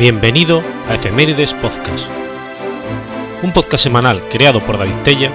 [0.00, 2.08] Bienvenido a Efemérides Podcast,
[3.42, 5.30] un podcast semanal creado por David Tella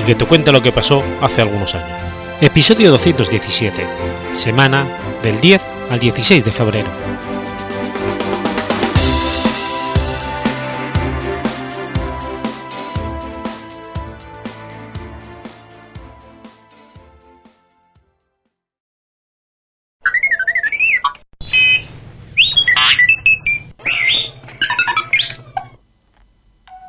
[0.00, 1.98] y que te cuenta lo que pasó hace algunos años.
[2.40, 3.84] Episodio 217,
[4.30, 4.86] semana
[5.20, 6.90] del 10 al 16 de febrero.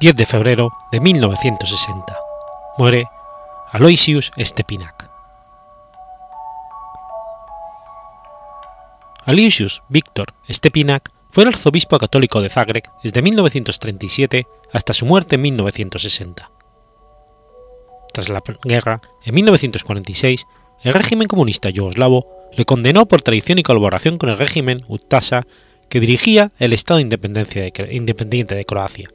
[0.05, 2.15] 10 de febrero de 1960.
[2.77, 3.07] Muere
[3.71, 5.09] Aloysius Stepinac.
[9.23, 15.41] Aloysius Víctor Stepinac fue el arzobispo católico de Zagreb desde 1937 hasta su muerte en
[15.41, 16.51] 1960.
[18.13, 20.45] Tras la guerra, en 1946,
[20.83, 25.47] el régimen comunista yugoslavo le condenó por traición y colaboración con el régimen Utasa
[25.89, 29.09] que dirigía el Estado independiente de Croacia.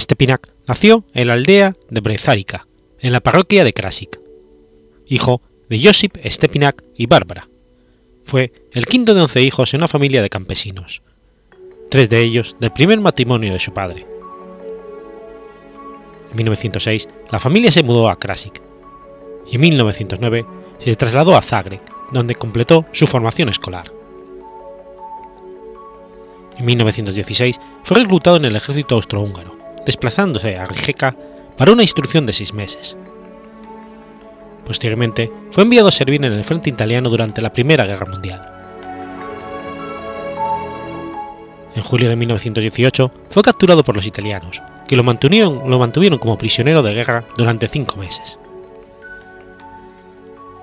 [0.00, 2.66] Stepinac nació en la aldea de Brezarica,
[2.98, 4.20] en la parroquia de Krasik.
[5.06, 7.48] Hijo de Josip Stepinac y Bárbara.
[8.24, 11.02] Fue el quinto de once hijos en una familia de campesinos,
[11.90, 14.06] tres de ellos del primer matrimonio de su padre.
[16.30, 18.62] En 1906 la familia se mudó a Krasik
[19.50, 20.46] y en 1909
[20.78, 23.92] se trasladó a Zagreb, donde completó su formación escolar.
[26.56, 31.16] En 1916 fue reclutado en el ejército austrohúngaro desplazándose a Rijeka
[31.56, 32.96] para una instrucción de seis meses.
[34.64, 38.40] Posteriormente fue enviado a servir en el frente italiano durante la Primera Guerra Mundial.
[41.74, 46.38] En julio de 1918 fue capturado por los italianos, que lo mantuvieron, lo mantuvieron como
[46.38, 48.38] prisionero de guerra durante cinco meses.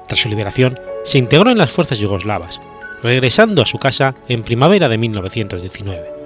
[0.07, 2.61] Tras su liberación, se integró en las fuerzas yugoslavas,
[3.03, 6.16] regresando a su casa en primavera de 1919.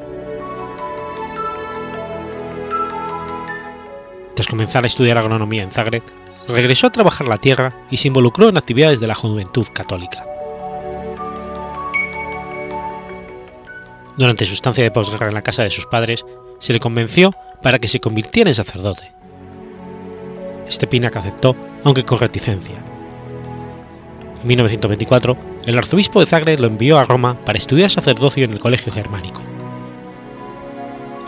[4.36, 6.04] Tras comenzar a estudiar agronomía en Zagreb,
[6.48, 10.26] regresó a trabajar la tierra y se involucró en actividades de la juventud católica.
[14.18, 16.26] Durante su estancia de posguerra en la casa de sus padres,
[16.60, 19.12] se le convenció para que se convirtiera en sacerdote.
[20.70, 22.76] Stepinac aceptó, aunque con reticencia.
[24.42, 28.60] En 1924, el arzobispo de Zagreb lo envió a Roma para estudiar sacerdocio en el
[28.60, 29.42] Colegio Germánico.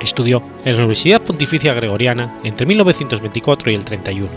[0.04, 4.30] Estudió en la Universidad Pontificia Gregoriana entre 1924 y el 31,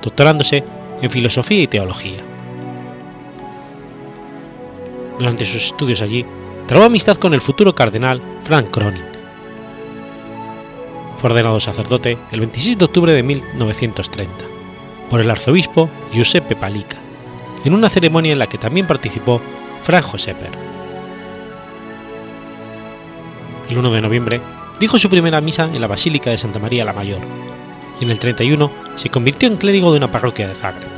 [0.00, 0.62] doctorándose
[1.02, 2.20] en Filosofía y Teología.
[5.18, 6.24] Durante sus estudios allí,
[6.66, 9.02] trabó amistad con el futuro cardenal Frank Cronin.
[11.18, 14.32] Fue ordenado sacerdote el 26 de octubre de 1930
[15.10, 16.98] por el arzobispo Giuseppe Palica,
[17.64, 19.42] en una ceremonia en la que también participó
[19.82, 20.50] Frank Joseper.
[23.68, 24.40] El 1 de noviembre
[24.80, 27.20] dijo su primera misa en la Basílica de Santa María la Mayor,
[28.00, 30.88] y en el 31 se convirtió en clérigo de una parroquia de Zagreb.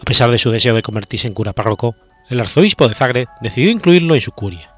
[0.00, 1.94] A pesar de su deseo de convertirse en cura párroco,
[2.30, 4.74] el arzobispo de Zagreb decidió incluirlo en su curia.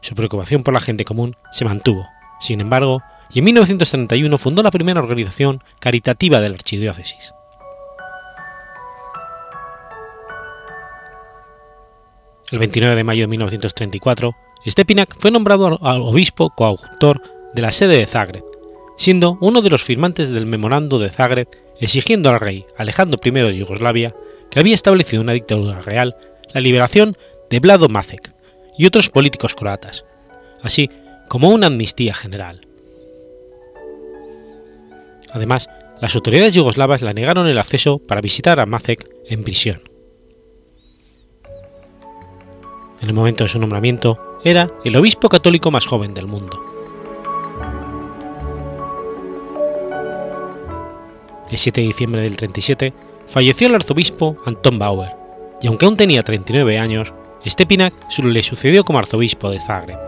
[0.00, 2.06] Su preocupación por la gente común se mantuvo,
[2.40, 3.02] sin embargo,
[3.32, 7.34] y en 1931 fundó la primera organización caritativa de la archidiócesis.
[12.52, 14.34] El 29 de mayo de 1934,
[14.66, 17.22] Stepinac fue nombrado obispo coautor
[17.54, 18.44] de la sede de Zagreb,
[18.96, 21.48] siendo uno de los firmantes del memorando de Zagreb
[21.80, 24.14] exigiendo al rey Alejandro I de Yugoslavia,
[24.50, 26.16] que había establecido una dictadura real,
[26.52, 27.16] la liberación
[27.50, 28.32] de Vlado Macek
[28.76, 30.04] y otros políticos croatas,
[30.62, 30.90] así
[31.28, 32.60] como una amnistía general.
[35.30, 35.68] Además,
[36.00, 39.82] las autoridades yugoslavas le negaron el acceso para visitar a Macek en prisión.
[43.00, 46.60] En el momento de su nombramiento, era el obispo católico más joven del mundo.
[51.50, 52.92] El 7 de diciembre del 37
[53.26, 55.16] falleció el arzobispo Anton Bauer,
[55.60, 57.12] y aunque aún tenía 39 años,
[57.46, 59.98] Stepinac le sucedió como arzobispo de Zagreb.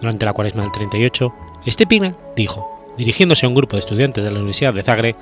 [0.00, 1.32] Durante la cuaresma del 38,
[1.68, 5.16] Stepinac dijo, dirigiéndose a un grupo de estudiantes de la Universidad de Zagreb,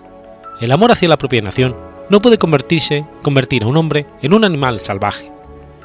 [0.60, 1.76] el amor hacia la propia nación
[2.08, 5.30] no puede convertirse, convertir a un hombre en un animal salvaje,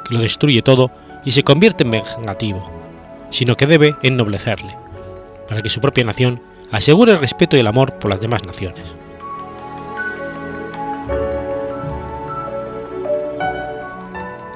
[0.08, 0.92] que lo destruye todo
[1.26, 2.70] y se convierte en vengativo,
[3.32, 4.76] sino que debe ennoblecerle,
[5.48, 6.42] para que su propia nación
[6.72, 8.96] asegure el respeto y el amor por las demás naciones.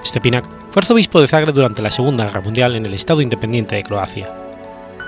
[0.05, 3.83] Stepinac fue arzobispo de Zagreb durante la Segunda Guerra Mundial en el Estado independiente de
[3.83, 4.33] Croacia,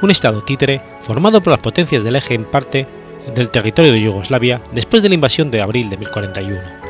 [0.01, 2.88] un Estado títere formado por las potencias del eje en parte
[3.35, 6.80] del territorio de Yugoslavia después de la invasión de abril de 1041.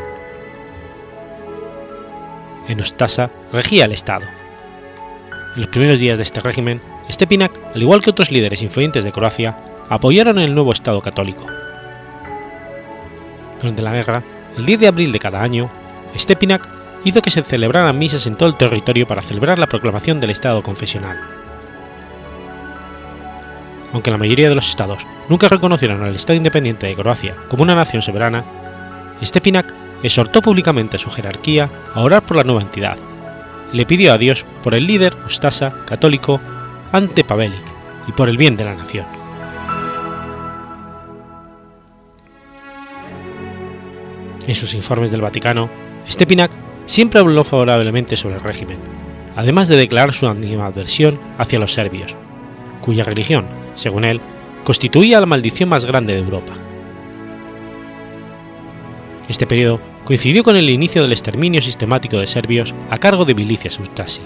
[2.71, 4.23] En Ustasa regía el Estado.
[5.56, 6.81] En los primeros días de este régimen,
[7.12, 9.57] Stepinak, al igual que otros líderes influyentes de Croacia,
[9.89, 11.45] apoyaron el nuevo Estado católico.
[13.59, 14.23] Durante la guerra,
[14.57, 15.69] el 10 de abril de cada año,
[16.18, 16.65] Stepinak
[17.03, 20.63] hizo que se celebraran misas en todo el territorio para celebrar la proclamación del Estado
[20.63, 21.19] confesional.
[23.91, 27.75] Aunque la mayoría de los estados nunca reconocieron al Estado independiente de Croacia como una
[27.75, 28.45] nación soberana,
[29.21, 32.98] Stepinak exhortó públicamente a su jerarquía a orar por la nueva entidad.
[33.71, 36.42] Le pidió a Dios por el líder Ustasa católico
[36.92, 37.63] Ante Pavelic
[38.07, 39.06] y por el bien de la nación.
[44.48, 45.69] En sus informes del Vaticano,
[46.09, 46.51] Stepinak
[46.86, 48.80] siempre habló favorablemente sobre el régimen,
[49.36, 52.18] además de declarar su animadversión hacia los serbios,
[52.81, 53.45] cuya religión,
[53.75, 54.19] según él,
[54.63, 56.53] constituía la maldición más grande de Europa.
[59.30, 63.69] Este periodo coincidió con el inicio del exterminio sistemático de serbios a cargo de Milicia
[63.80, 64.21] Ustasi.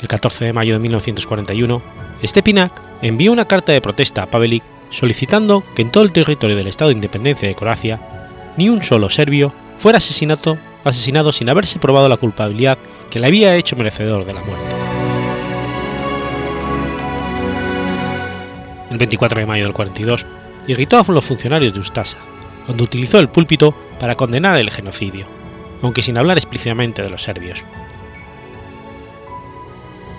[0.00, 1.82] El 14 de mayo de 1941,
[2.24, 2.72] Stepinak
[3.02, 6.88] envió una carta de protesta a Pavelic solicitando que en todo el territorio del Estado
[6.88, 8.00] de Independencia de Croacia
[8.56, 12.78] ni un solo serbio fuera asesinado, asesinado sin haberse probado la culpabilidad
[13.10, 14.79] que le había hecho merecedor de la muerte.
[18.90, 20.26] El 24 de mayo del 42
[20.66, 22.18] irritó a los funcionarios de Ustasa,
[22.66, 25.26] cuando utilizó el púlpito para condenar el genocidio,
[25.80, 27.64] aunque sin hablar explícitamente de los serbios.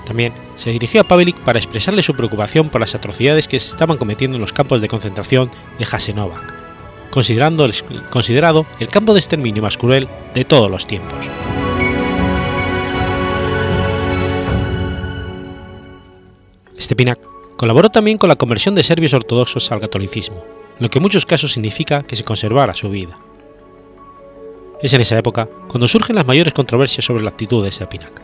[0.05, 3.97] También se dirigió a Pavelic para expresarle su preocupación por las atrocidades que se estaban
[3.97, 7.73] cometiendo en los campos de concentración de Jasenovac, considerando el,
[8.09, 11.29] considerado el campo de exterminio más cruel de todos los tiempos.
[16.79, 17.30] Stepinak
[17.61, 20.43] colaboró también con la conversión de serbios ortodoxos al catolicismo,
[20.79, 23.19] lo que en muchos casos significa que se conservara su vida.
[24.81, 28.19] Es en esa época cuando surgen las mayores controversias sobre la actitud de Stepinak.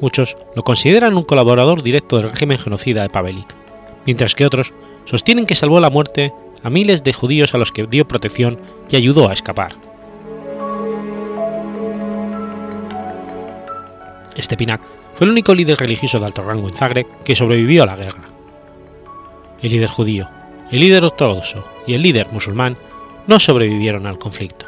[0.00, 3.54] Muchos lo consideran un colaborador directo del régimen genocida de Pavelic,
[4.06, 4.72] mientras que otros
[5.04, 6.32] sostienen que salvó la muerte
[6.62, 8.58] a miles de judíos a los que dio protección
[8.90, 9.76] y ayudó a escapar.
[14.40, 14.80] Stepinak
[15.18, 18.28] fue el único líder religioso de alto rango en Zagreb que sobrevivió a la guerra.
[19.60, 20.30] El líder judío,
[20.70, 22.76] el líder ortodoxo y el líder musulmán
[23.26, 24.66] no sobrevivieron al conflicto.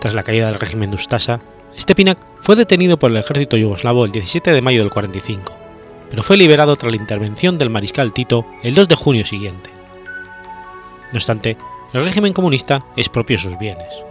[0.00, 1.38] Tras la caída del régimen de Ustasa,
[1.78, 5.52] Stepinak fue detenido por el ejército yugoslavo el 17 de mayo del 45,
[6.10, 9.70] pero fue liberado tras la intervención del mariscal Tito el 2 de junio siguiente.
[11.12, 11.56] No obstante,
[11.92, 14.07] el régimen comunista expropió sus bienes.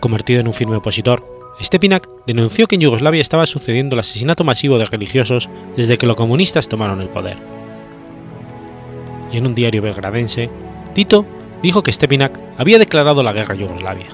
[0.00, 1.22] Convertido en un firme opositor,
[1.62, 6.16] Stepinak denunció que en Yugoslavia estaba sucediendo el asesinato masivo de religiosos desde que los
[6.16, 7.36] comunistas tomaron el poder.
[9.30, 10.48] Y en un diario belgradense,
[10.94, 11.26] Tito
[11.62, 14.06] dijo que Stepinak había declarado la guerra a Yugoslavia.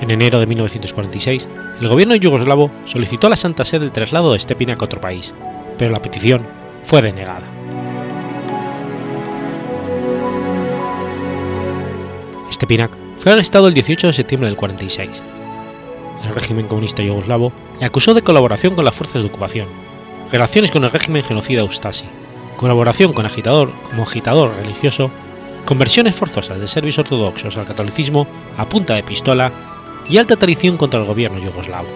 [0.00, 1.48] En enero de 1946,
[1.80, 5.34] el gobierno yugoslavo solicitó a la Santa Sede el traslado de Stepinak a otro país,
[5.78, 6.46] pero la petición
[6.84, 7.46] fue denegada.
[12.52, 15.20] Stepinak fue arrestado el 18 de septiembre del 46.
[16.22, 19.66] El régimen comunista yugoslavo le acusó de colaboración con las fuerzas de ocupación,
[20.30, 22.04] relaciones con el régimen genocida Ustasi,
[22.56, 25.10] colaboración con agitador como agitador religioso,
[25.64, 29.50] conversiones forzosas de serbios ortodoxos al catolicismo a punta de pistola
[30.08, 31.88] y alta traición contra el gobierno yugoslavo.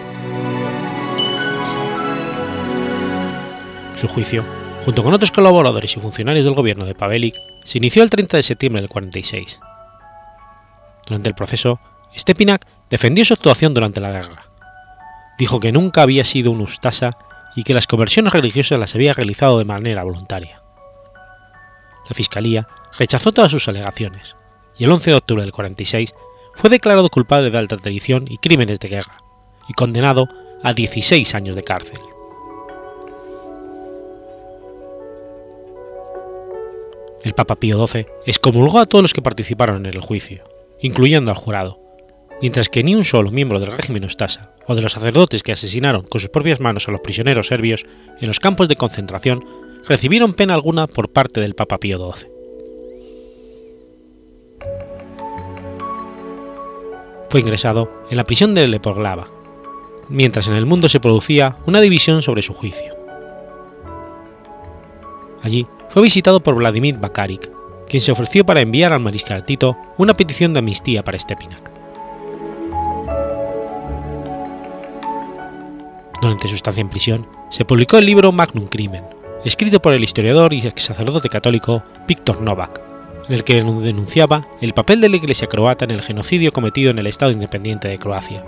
[3.95, 4.43] Su juicio,
[4.83, 8.43] junto con otros colaboradores y funcionarios del gobierno de Pavelic, se inició el 30 de
[8.43, 9.61] septiembre del 46.
[11.11, 11.77] Durante el proceso,
[12.17, 14.45] Stepinak defendió su actuación durante la guerra.
[15.37, 17.17] Dijo que nunca había sido un Ustasa
[17.53, 20.63] y que las conversiones religiosas las había realizado de manera voluntaria.
[22.07, 22.65] La Fiscalía
[22.97, 24.37] rechazó todas sus alegaciones,
[24.77, 26.13] y el 11 de octubre del 46
[26.55, 29.17] fue declarado culpable de alta traición y crímenes de guerra,
[29.67, 30.29] y condenado
[30.63, 31.99] a 16 años de cárcel.
[37.21, 40.45] El Papa Pío XII excomulgó a todos los que participaron en el juicio,
[40.81, 41.79] incluyendo al jurado,
[42.41, 46.03] mientras que ni un solo miembro del régimen Ostasa o de los sacerdotes que asesinaron
[46.03, 47.83] con sus propias manos a los prisioneros serbios
[48.19, 49.45] en los campos de concentración
[49.87, 52.29] recibieron pena alguna por parte del Papa Pío XII.
[57.29, 59.29] Fue ingresado en la prisión de Lepoglava,
[60.09, 62.93] mientras en el mundo se producía una división sobre su juicio.
[65.41, 67.49] Allí fue visitado por Vladimir Bakarik,
[67.91, 71.69] quien se ofreció para enviar al mariscal Tito una petición de amnistía para Stepinac.
[76.21, 79.03] Durante su estancia en prisión, se publicó el libro Magnum Crimen,
[79.43, 82.79] escrito por el historiador y ex sacerdote católico Víctor Novak,
[83.27, 86.99] en el que denunciaba el papel de la Iglesia croata en el genocidio cometido en
[86.99, 88.41] el Estado independiente de Croacia,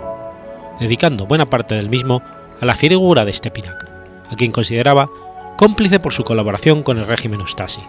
[0.80, 2.22] dedicando buena parte del mismo
[2.62, 3.90] a la figura de Stepinac,
[4.30, 5.10] a quien consideraba
[5.58, 7.82] cómplice por su colaboración con el régimen Ustasi.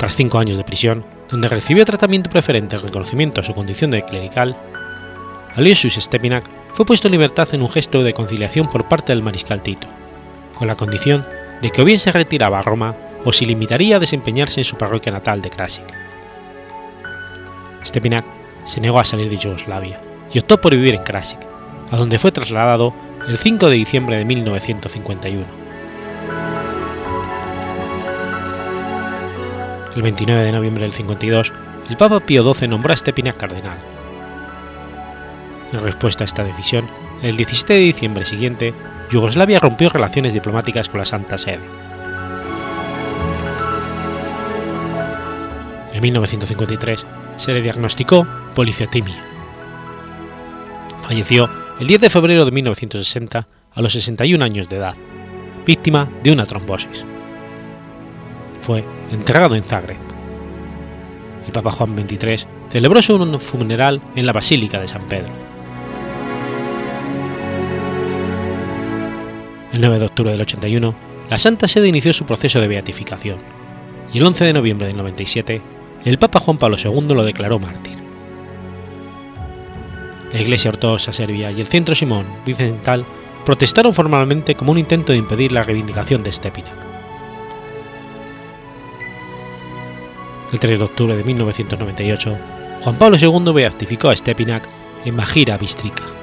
[0.00, 4.02] Tras cinco años de prisión, donde recibió tratamiento preferente en reconocimiento a su condición de
[4.02, 4.56] clerical,
[5.54, 9.62] Aloysius Stepinac fue puesto en libertad en un gesto de conciliación por parte del mariscal
[9.62, 9.88] Tito,
[10.54, 11.26] con la condición
[11.60, 14.78] de que o bien se retiraba a Roma o se limitaría a desempeñarse en su
[14.78, 15.84] parroquia natal de Krasik.
[17.84, 18.24] Stepinac
[18.64, 20.00] se negó a salir de Yugoslavia
[20.32, 21.40] y optó por vivir en Krasik,
[21.90, 22.94] a donde fue trasladado
[23.28, 25.59] el 5 de diciembre de 1951.
[29.94, 31.52] El 29 de noviembre del 52,
[31.88, 33.78] el Papa Pío XII nombró a Stepinac cardenal.
[35.72, 36.88] En respuesta a esta decisión,
[37.22, 38.72] el 17 de diciembre siguiente,
[39.10, 41.60] Yugoslavia rompió relaciones diplomáticas con la Santa Sede.
[45.92, 47.06] En 1953
[47.36, 49.22] se le diagnosticó policitemia.
[51.02, 54.94] Falleció el 10 de febrero de 1960 a los 61 años de edad,
[55.66, 57.04] víctima de una trombosis.
[58.60, 59.96] Fue enterrado en Zagreb.
[61.46, 65.32] El Papa Juan XXIII celebró su funeral en la Basílica de San Pedro.
[69.72, 70.94] El 9 de octubre del 81,
[71.30, 73.38] la Santa Sede inició su proceso de beatificación,
[74.12, 75.62] y el 11 de noviembre del 97,
[76.04, 77.96] el Papa Juan Pablo II lo declaró mártir.
[80.32, 83.04] La Iglesia Ortodoxa Serbia y el Centro Simón Vicental
[83.44, 86.89] protestaron formalmente como un intento de impedir la reivindicación de Stepinac.
[90.52, 92.36] El 3 de octubre de 1998,
[92.82, 94.68] Juan Pablo II beatificó a Stepinac
[95.04, 96.19] en Majira Bistrica.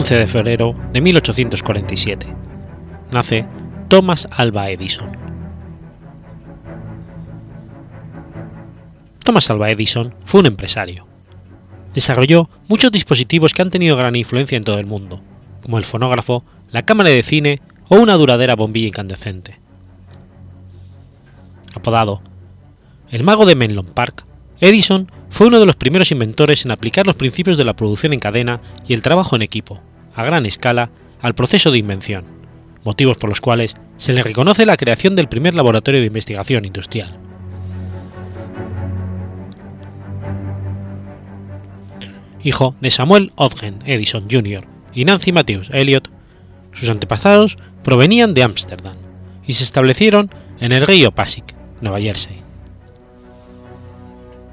[0.00, 2.26] 11 de febrero de 1847.
[3.12, 3.44] Nace
[3.88, 5.10] Thomas Alva Edison.
[9.22, 11.06] Thomas Alva Edison fue un empresario.
[11.92, 15.20] Desarrolló muchos dispositivos que han tenido gran influencia en todo el mundo,
[15.62, 19.60] como el fonógrafo, la cámara de cine o una duradera bombilla incandescente.
[21.74, 22.22] Apodado
[23.10, 24.24] el mago de Menlo Park,
[24.60, 28.20] Edison fue uno de los primeros inventores en aplicar los principios de la producción en
[28.20, 29.82] cadena y el trabajo en equipo,
[30.20, 32.24] a gran escala, al proceso de invención,
[32.84, 37.16] motivos por los cuales se le reconoce la creación del primer laboratorio de investigación industrial.
[42.42, 44.66] Hijo de Samuel Ogden Edison Jr.
[44.94, 46.08] y Nancy Matthews Elliot,
[46.72, 48.96] sus antepasados provenían de Ámsterdam
[49.46, 51.44] y se establecieron en el río Pasig,
[51.80, 52.36] Nueva Jersey.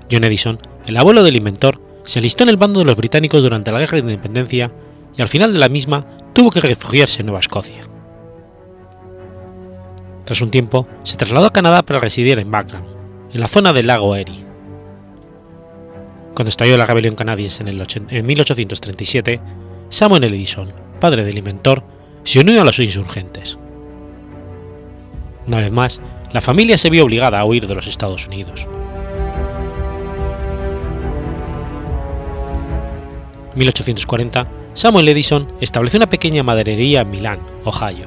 [0.10, 3.72] John Edison, el abuelo del inventor, se alistó en el bando de los británicos durante
[3.72, 4.72] la Guerra de Independencia
[5.18, 7.84] y al final de la misma tuvo que refugiarse en Nueva Escocia.
[10.24, 12.84] Tras un tiempo, se trasladó a Canadá para residir en Bagram,
[13.34, 14.46] en la zona del lago Erie.
[16.36, 19.40] Cuando estalló la rebelión canadiense en, en 1837,
[19.90, 21.84] Samuel Edison, padre del inventor,
[22.24, 23.58] se unió a los insurgentes.
[25.48, 26.02] Una vez más,
[26.34, 28.68] la familia se vio obligada a huir de los Estados Unidos.
[33.56, 34.48] 1840,
[34.78, 38.06] Samuel Edison estableció una pequeña maderería en Milán, Ohio.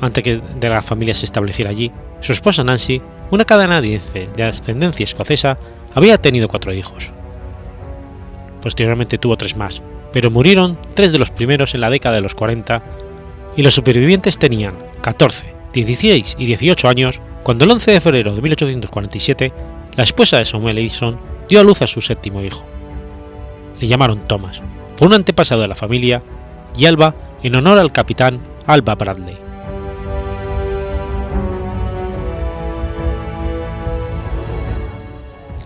[0.00, 5.02] Antes que de la familia se estableciera allí, su esposa Nancy, una canadiense de ascendencia
[5.02, 5.58] escocesa,
[5.94, 7.10] había tenido cuatro hijos.
[8.62, 9.82] Posteriormente tuvo tres más,
[10.12, 12.80] pero murieron tres de los primeros en la década de los 40
[13.56, 18.42] y los supervivientes tenían 14, 16 y 18 años cuando el 11 de febrero de
[18.42, 19.52] 1847
[19.96, 21.18] la esposa de Samuel Edison
[21.48, 22.77] dio a luz a su séptimo hijo
[23.80, 24.62] le llamaron Thomas,
[24.96, 26.22] por un antepasado de la familia,
[26.76, 29.36] y Alba en honor al capitán Alba Bradley.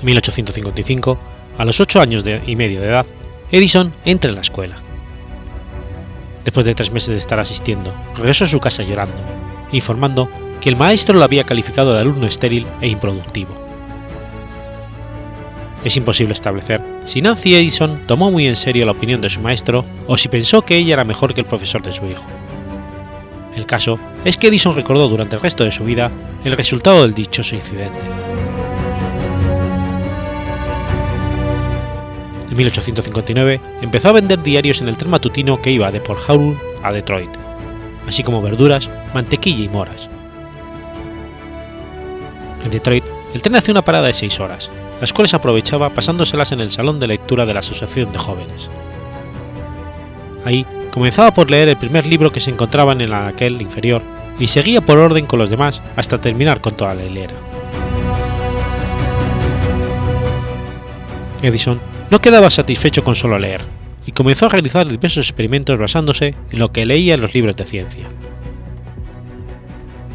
[0.00, 1.18] En 1855,
[1.58, 3.06] a los ocho años y medio de edad,
[3.50, 4.76] Edison entra en la escuela.
[6.44, 9.22] Después de tres meses de estar asistiendo, regresó a su casa llorando,
[9.70, 10.28] informando
[10.60, 13.61] que el maestro lo había calificado de alumno estéril e improductivo.
[15.84, 19.84] Es imposible establecer si Nancy Edison tomó muy en serio la opinión de su maestro
[20.06, 22.24] o si pensó que ella era mejor que el profesor de su hijo.
[23.56, 26.10] El caso es que Edison recordó durante el resto de su vida
[26.44, 27.98] el resultado del dichoso incidente.
[32.48, 36.58] En 1859 empezó a vender diarios en el tren matutino que iba de Port Huron
[36.82, 37.30] a Detroit,
[38.06, 40.08] así como verduras, mantequilla y moras.
[42.64, 44.70] En Detroit, el tren hacía una parada de seis horas,
[45.02, 48.70] las cuales aprovechaba pasándoselas en el salón de lectura de la Asociación de Jóvenes.
[50.44, 54.00] Ahí comenzaba por leer el primer libro que se encontraba en el anaquel inferior
[54.38, 57.34] y seguía por orden con los demás hasta terminar con toda la hilera.
[61.42, 63.62] Edison no quedaba satisfecho con solo leer,
[64.06, 67.64] y comenzó a realizar diversos experimentos basándose en lo que leía en los libros de
[67.64, 68.06] ciencia.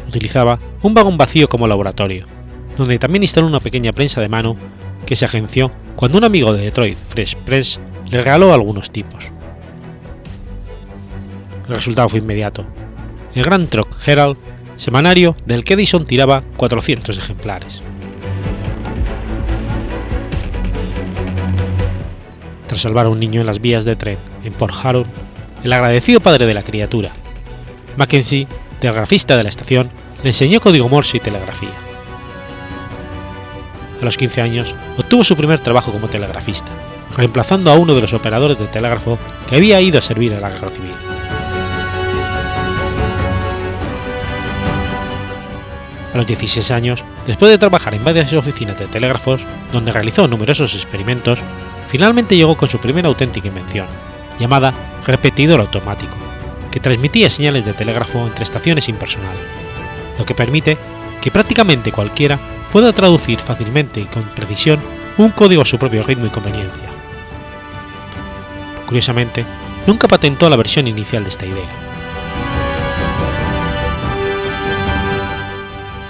[0.08, 2.37] Utilizaba un vagón vacío como laboratorio,
[2.78, 4.56] donde también instaló una pequeña prensa de mano
[5.04, 7.80] que se agenció cuando un amigo de Detroit, Fresh Press,
[8.10, 9.32] le regaló algunos tipos.
[11.66, 12.64] El resultado fue inmediato.
[13.34, 14.36] El Grand Trunk Herald,
[14.76, 17.82] semanario del que Edison tiraba 400 ejemplares.
[22.68, 25.06] Tras salvar a un niño en las vías de tren en Port Huron,
[25.64, 27.10] el agradecido padre de la criatura,
[27.96, 28.46] Mackenzie,
[28.78, 29.90] telegrafista de la estación,
[30.22, 31.87] le enseñó código Morse y telegrafía
[34.00, 36.70] a los 15 años, obtuvo su primer trabajo como telegrafista,
[37.16, 40.50] reemplazando a uno de los operadores de telégrafo que había ido a servir a la
[40.50, 40.94] guerra civil.
[46.12, 50.74] A los 16 años, después de trabajar en varias oficinas de telégrafos, donde realizó numerosos
[50.74, 51.40] experimentos,
[51.86, 53.86] finalmente llegó con su primera auténtica invención,
[54.38, 54.72] llamada
[55.06, 56.16] repetidor automático,
[56.70, 59.36] que transmitía señales de telégrafo entre estaciones sin personal,
[60.18, 60.78] lo que permite
[61.20, 62.38] que prácticamente cualquiera
[62.72, 64.80] pueda traducir fácilmente y con precisión
[65.16, 66.84] un código a su propio ritmo y conveniencia.
[68.86, 69.44] Curiosamente,
[69.86, 71.68] nunca patentó la versión inicial de esta idea.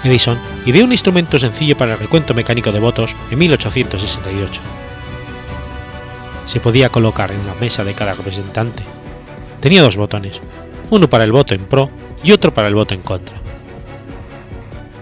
[0.03, 4.61] Edison ideó un instrumento sencillo para el recuento mecánico de votos en 1868.
[6.45, 8.83] Se podía colocar en la mesa de cada representante.
[9.59, 10.41] Tenía dos botones,
[10.89, 11.89] uno para el voto en pro
[12.23, 13.35] y otro para el voto en contra.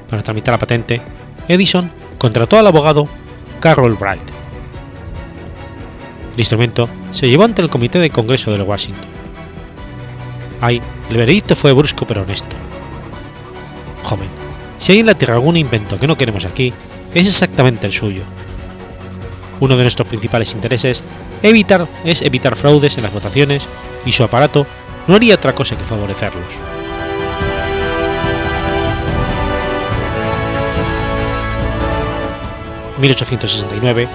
[0.10, 1.02] Para tramitar la patente,
[1.47, 3.07] Edison contrató al abogado
[3.60, 4.21] Carroll Bright.
[6.33, 9.10] El instrumento se llevó ante el Comité de Congreso de Washington.
[10.62, 12.55] Ahí, el veredicto fue brusco pero honesto.
[14.03, 14.29] Joven,
[14.77, 16.73] si hay en la Tierra algún invento que no queremos aquí,
[17.13, 18.23] es exactamente el suyo.
[19.60, 21.03] Uno de nuestros principales intereses
[21.41, 23.67] evitar, es evitar fraudes en las votaciones
[24.05, 24.67] y su aparato
[25.07, 26.77] no haría otra cosa que favorecerlos.
[32.99, 34.07] 1869,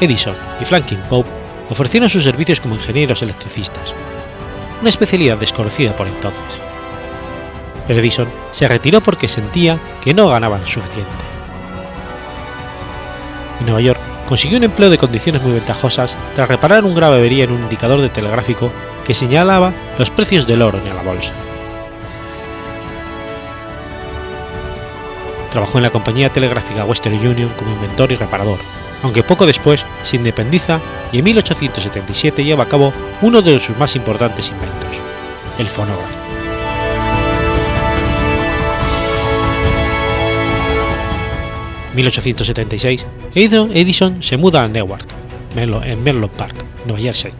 [0.00, 1.28] Edison y Franklin Pope
[1.70, 3.94] ofrecieron sus servicios como ingenieros electricistas,
[4.80, 6.42] una especialidad desconocida por entonces.
[7.86, 11.10] Pero Edison se retiró porque sentía que no ganaban suficiente.
[13.60, 17.44] En Nueva York consiguió un empleo de condiciones muy ventajosas tras reparar un grave avería
[17.44, 18.72] en un indicador de telegráfico
[19.04, 21.32] que señalaba los precios del oro en la bolsa.
[25.52, 28.58] Trabajó en la compañía telegráfica Western Union como inventor y reparador,
[29.02, 30.80] aunque poco después se independiza
[31.12, 34.98] y en 1877 lleva a cabo uno de sus más importantes inventos,
[35.58, 36.18] el fonógrafo.
[41.90, 45.06] En 1876, Edison se muda a Newark,
[45.54, 46.54] en Menlo Park,
[46.86, 47.32] Nueva Jersey,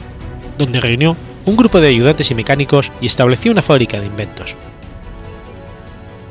[0.58, 4.56] donde reunió un grupo de ayudantes y mecánicos y estableció una fábrica de inventos,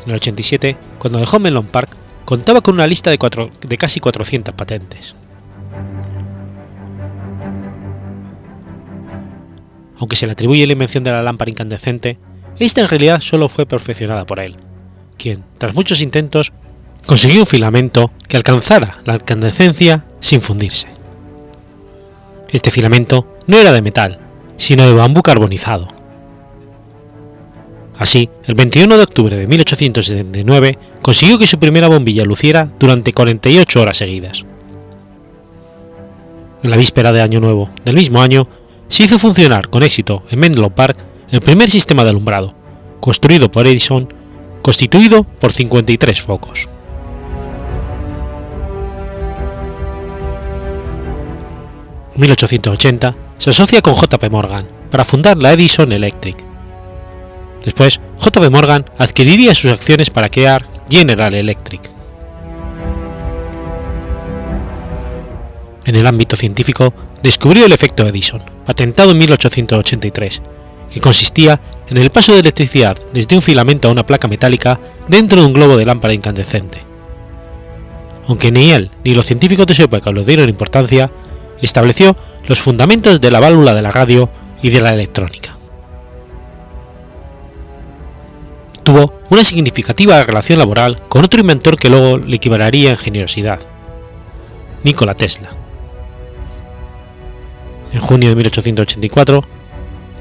[0.05, 1.89] en el 87, cuando dejó Melon Park,
[2.25, 3.19] contaba con una lista de,
[3.67, 5.15] de casi 400 patentes.
[9.97, 12.17] Aunque se le atribuye la invención de la lámpara incandescente,
[12.59, 14.55] esta en realidad solo fue perfeccionada por él,
[15.17, 16.51] quien, tras muchos intentos,
[17.05, 20.87] consiguió un filamento que alcanzara la incandescencia sin fundirse.
[22.51, 24.19] Este filamento no era de metal,
[24.57, 25.87] sino de bambú carbonizado,
[28.01, 33.79] Así, el 21 de octubre de 1879 consiguió que su primera bombilla luciera durante 48
[33.79, 34.43] horas seguidas.
[36.63, 38.47] En la víspera de Año Nuevo del mismo año,
[38.89, 40.97] se hizo funcionar con éxito en Menlo Park
[41.29, 42.55] el primer sistema de alumbrado,
[42.99, 44.11] construido por Edison,
[44.63, 46.69] constituido por 53 focos.
[52.15, 54.27] En 1880 se asocia con J.P.
[54.31, 56.50] Morgan para fundar la Edison Electric.
[57.63, 58.50] Después, J.P.
[58.50, 61.82] Morgan adquiriría sus acciones para crear General Electric.
[65.86, 66.93] En el ámbito científico,
[67.24, 70.41] descubrió el efecto Edison, patentado en 1883,
[70.93, 75.41] que consistía en el paso de electricidad desde un filamento a una placa metálica dentro
[75.41, 76.80] de un globo de lámpara incandescente.
[78.28, 81.12] Aunque ni él ni los científicos de su época lo dieron importancia,
[81.62, 82.15] estableció
[82.47, 84.30] los fundamentos de la válvula de la radio
[84.62, 85.58] y de la electrónica.
[88.91, 93.62] Tuvo una significativa relación laboral con otro inventor que luego le equivalaría en generosidad,
[94.84, 95.49] Nikola Tesla.
[97.93, 99.45] En junio de 1884,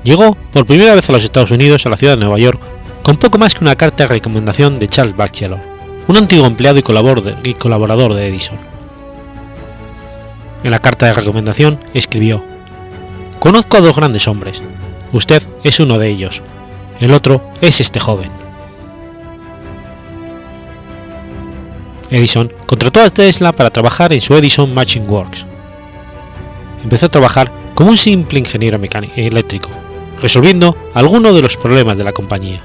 [0.04, 2.60] llegó por primera vez a los Estados Unidos, a la ciudad de Nueva York,
[3.02, 5.58] con poco más que una carta de recomendación de Charles Batchelor,
[6.06, 6.84] un antiguo empleado y
[7.54, 8.58] colaborador de Edison.
[10.62, 12.44] En la carta de recomendación escribió,
[13.40, 14.62] Conozco a dos grandes hombres,
[15.10, 16.40] usted es uno de ellos,
[17.00, 18.39] el otro es este joven.
[22.10, 25.46] Edison contrató a Tesla para trabajar en su Edison Machine Works.
[26.82, 29.70] Empezó a trabajar como un simple ingeniero mecánico eléctrico,
[30.20, 32.62] resolviendo algunos de los problemas de la compañía.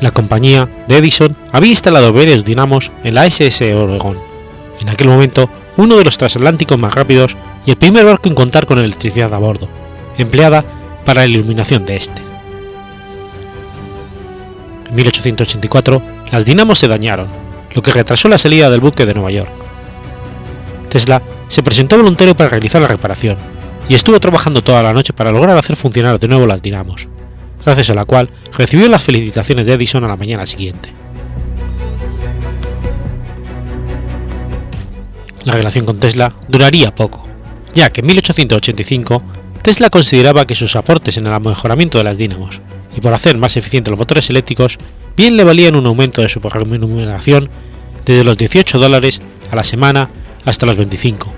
[0.00, 4.16] La compañía de Edison había instalado varios dinamos en la SS Oregon,
[4.80, 8.66] en aquel momento uno de los transatlánticos más rápidos y el primer barco en contar
[8.66, 9.68] con electricidad a bordo,
[10.16, 10.64] empleada
[11.04, 12.22] para la iluminación de este.
[14.88, 16.02] En 1884,
[16.32, 17.28] las dinamos se dañaron,
[17.74, 19.50] lo que retrasó la salida del buque de Nueva York.
[20.88, 23.36] Tesla se presentó voluntario para realizar la reparación
[23.88, 27.08] y estuvo trabajando toda la noche para lograr hacer funcionar de nuevo las dinamos,
[27.64, 30.92] gracias a la cual recibió las felicitaciones de Edison a la mañana siguiente.
[35.44, 37.26] La relación con Tesla duraría poco,
[37.72, 39.22] ya que en 1885
[39.62, 42.60] Tesla consideraba que sus aportes en el mejoramiento de las dínamos
[42.96, 44.78] y por hacer más eficientes los motores eléctricos
[45.18, 47.50] bien le valían un aumento de su remuneración
[48.06, 50.08] desde los 18 dólares a la semana
[50.44, 51.32] hasta los 25.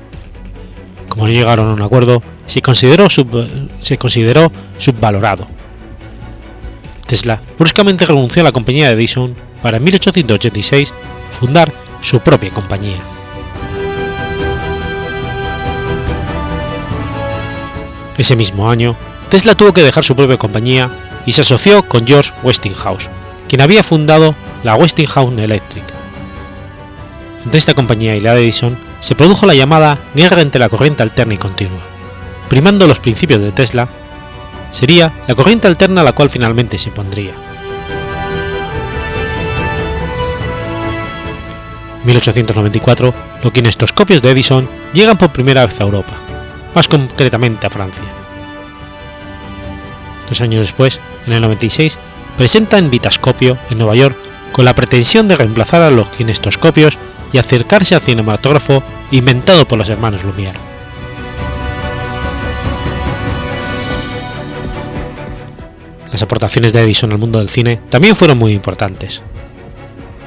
[1.08, 5.48] Como no llegaron a un acuerdo, se consideró, se consideró subvalorado.
[7.06, 10.92] Tesla bruscamente renunció a la compañía de Edison para en 1886
[11.40, 13.00] fundar su propia compañía.
[18.18, 18.94] Ese mismo año,
[19.30, 20.90] Tesla tuvo que dejar su propia compañía
[21.24, 23.08] y se asoció con George Westinghouse,
[23.50, 25.82] quien había fundado la Westinghouse Electric.
[27.44, 31.02] Entre esta compañía y la de Edison se produjo la llamada guerra entre la corriente
[31.02, 31.80] alterna y continua.
[32.48, 33.88] Primando los principios de Tesla,
[34.70, 37.32] sería la corriente alterna la cual finalmente se pondría.
[42.04, 46.14] 1894, los kinestoscopios de Edison llegan por primera vez a Europa,
[46.72, 48.04] más concretamente a Francia.
[50.28, 51.98] Dos años después, en el 96,
[52.40, 54.16] presenta en Vitascopio, en Nueva York,
[54.52, 56.96] con la pretensión de reemplazar a los kinestoscopios
[57.34, 60.56] y acercarse al cinematógrafo inventado por los hermanos Lumière.
[66.10, 69.20] Las aportaciones de Edison al mundo del cine también fueron muy importantes.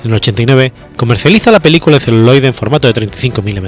[0.03, 3.67] En el 89 comercializa la película en celuloide en formato de 35 mm,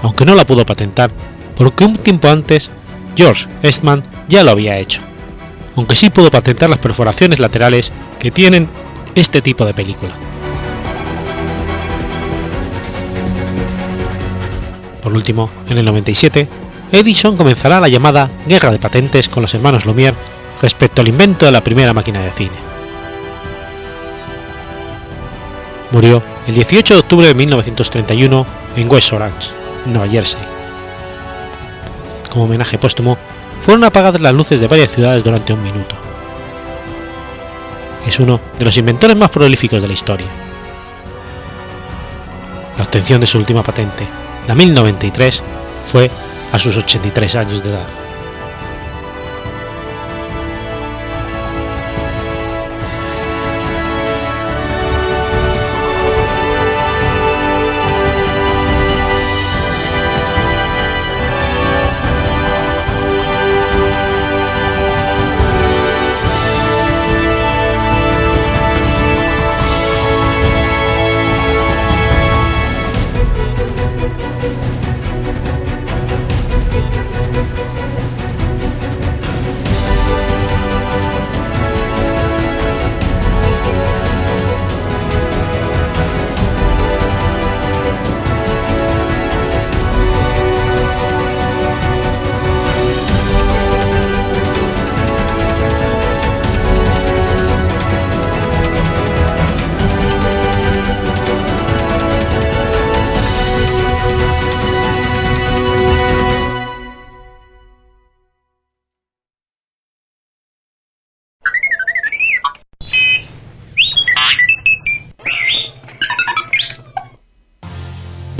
[0.00, 1.10] aunque no la pudo patentar
[1.54, 2.70] porque un tiempo antes
[3.14, 5.02] George Eastman ya lo había hecho,
[5.76, 8.68] aunque sí pudo patentar las perforaciones laterales que tienen
[9.14, 10.12] este tipo de película.
[15.02, 16.48] Por último, en el 97,
[16.92, 20.14] Edison comenzará la llamada Guerra de Patentes con los hermanos Lumière
[20.60, 22.72] respecto al invento de la primera máquina de cine.
[25.90, 29.50] Murió el 18 de octubre de 1931 en West Orange,
[29.86, 30.40] Nueva Jersey.
[32.30, 33.18] Como homenaje póstumo,
[33.62, 35.94] fueron apagadas las luces de varias ciudades durante un minuto.
[38.06, 40.26] Es uno de los inventores más prolíficos de la historia.
[42.76, 44.06] La obtención de su última patente,
[44.48, 45.42] la 1093,
[45.86, 46.10] fue
[46.52, 47.86] a sus 83 años de edad.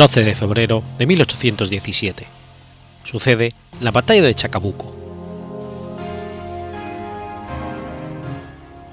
[0.03, 2.27] 12 de febrero de 1817.
[3.05, 4.97] Sucede la batalla de Chacabuco.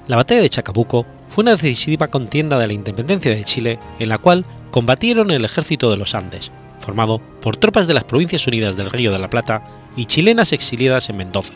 [0.06, 4.18] La batalla de Chacabuco fue una decisiva contienda de la independencia de Chile en la
[4.18, 8.88] cual combatieron el ejército de los Andes, formado por tropas de las Provincias Unidas del
[8.88, 11.54] Río de la Plata y chilenas exiliadas en Mendoza,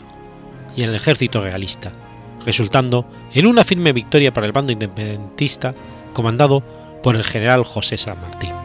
[0.75, 1.93] y el ejército realista,
[2.45, 5.73] resultando en una firme victoria para el bando independentista
[6.11, 6.61] comandado
[7.01, 8.64] por el general José San Martín.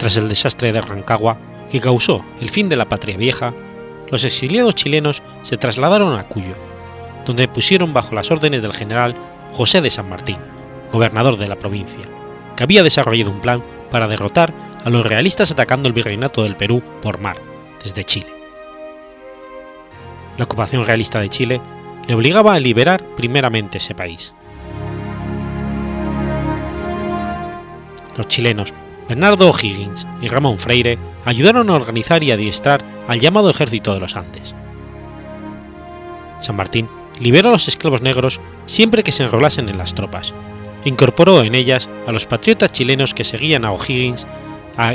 [0.00, 1.36] Tras el desastre de Rancagua,
[1.70, 3.52] que causó el fin de la patria vieja,
[4.10, 6.54] los exiliados chilenos se trasladaron a Cuyo,
[7.26, 9.14] donde pusieron bajo las órdenes del general
[9.52, 10.38] José de San Martín,
[10.90, 12.00] gobernador de la provincia,
[12.56, 16.82] que había desarrollado un plan para derrotar a los realistas atacando el virreinato del Perú
[17.02, 17.36] por mar,
[17.84, 18.32] desde Chile.
[20.38, 21.60] La ocupación realista de Chile
[22.08, 24.32] le obligaba a liberar primeramente ese país.
[28.16, 28.72] Los chilenos
[29.10, 34.14] Bernardo O'Higgins y Ramón Freire ayudaron a organizar y adiestrar al llamado Ejército de los
[34.14, 34.54] Andes.
[36.38, 40.32] San Martín liberó a los esclavos negros siempre que se enrolasen en las tropas,
[40.84, 44.28] incorporó en ellas a los patriotas chilenos que seguían a O'Higgins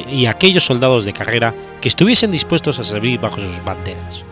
[0.10, 4.24] y a aquellos soldados de carrera que estuviesen dispuestos a servir bajo sus banderas.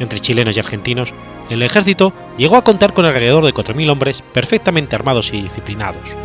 [0.00, 1.12] Entre chilenos y argentinos,
[1.50, 6.16] el ejército llegó a contar con alrededor de 4.000 hombres perfectamente armados y disciplinados.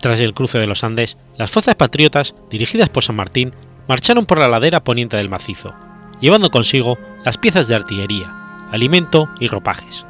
[0.00, 3.52] Tras el cruce de los Andes, las fuerzas patriotas, dirigidas por San Martín,
[3.88, 5.74] marcharon por la ladera poniente del macizo,
[6.20, 8.32] llevando consigo las piezas de artillería,
[8.70, 10.06] alimento y ropajes.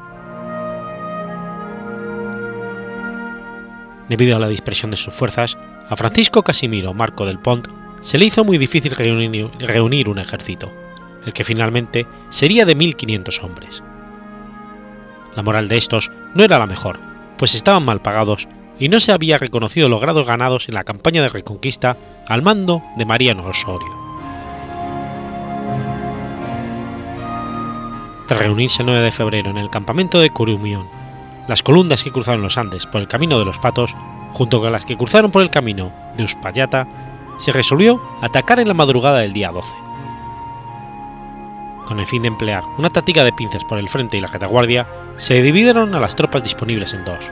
[4.08, 7.68] Debido a la dispersión de sus fuerzas, a Francisco Casimiro Marco del Pont
[8.00, 10.72] se le hizo muy difícil reunir, un ejército,
[11.24, 13.82] el que finalmente sería de 1.500 hombres.
[15.34, 17.00] La moral de estos no era la mejor,
[17.36, 21.22] pues estaban mal pagados y no se había reconocido los grados ganados en la campaña
[21.22, 24.06] de reconquista al mando de Mariano Osorio.
[28.26, 30.88] Tras reunirse el 9 de febrero en el campamento de Curumión,
[31.46, 33.94] las columnas que cruzaron los Andes por el camino de los Patos,
[34.32, 36.88] junto con las que cruzaron por el camino de Uspallata,
[37.38, 39.74] se resolvió atacar en la madrugada del día 12.
[41.86, 44.88] Con el fin de emplear una táctica de pinzas por el frente y la retaguardia,
[45.18, 47.30] se dividieron a las tropas disponibles en dos.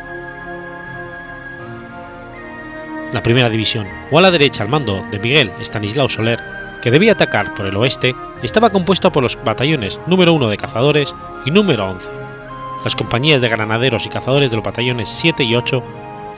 [3.14, 6.40] La primera división, o a la derecha al mando de Miguel Estanislao Soler,
[6.82, 11.14] que debía atacar por el oeste, estaba compuesta por los batallones número 1 de cazadores
[11.46, 12.10] y número 11,
[12.82, 15.80] las compañías de granaderos y cazadores de los batallones 7 y 8,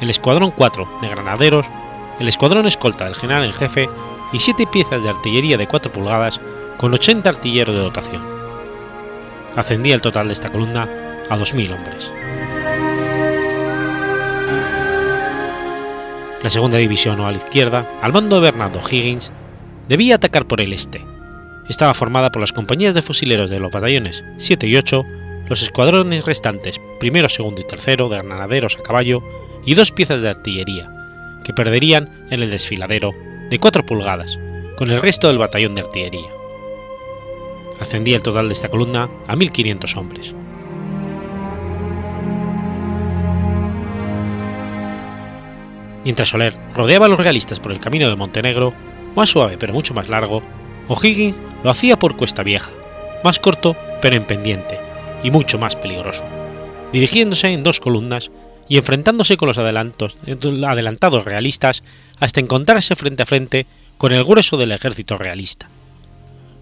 [0.02, 1.64] el escuadrón 4 de granaderos,
[2.20, 3.88] el escuadrón escolta del general en jefe
[4.34, 6.42] y 7 piezas de artillería de 4 pulgadas
[6.76, 8.22] con 80 artilleros de dotación.
[9.56, 10.86] Ascendía el total de esta columna
[11.30, 12.12] a 2.000 hombres.
[16.42, 19.32] La segunda división o a la izquierda, al mando de Bernardo Higgins,
[19.88, 21.04] debía atacar por el este.
[21.68, 25.04] Estaba formada por las compañías de fusileros de los batallones 7 y 8,
[25.48, 29.22] los escuadrones restantes, primero, segundo y tercero, de granaderos a caballo,
[29.64, 30.92] y dos piezas de artillería,
[31.44, 33.12] que perderían en el desfiladero
[33.50, 34.38] de 4 pulgadas,
[34.76, 36.30] con el resto del batallón de artillería.
[37.80, 40.34] Ascendía el total de esta columna a 1.500 hombres.
[46.06, 48.72] Mientras Soler rodeaba a los realistas por el camino de Montenegro,
[49.16, 50.40] más suave pero mucho más largo,
[50.86, 52.70] O'Higgins lo hacía por Cuesta Vieja,
[53.24, 54.78] más corto pero en pendiente,
[55.24, 56.22] y mucho más peligroso,
[56.92, 58.30] dirigiéndose en dos columnas
[58.68, 61.82] y enfrentándose con los adelantados realistas
[62.20, 63.66] hasta encontrarse frente a frente
[63.98, 65.68] con el grueso del ejército realista,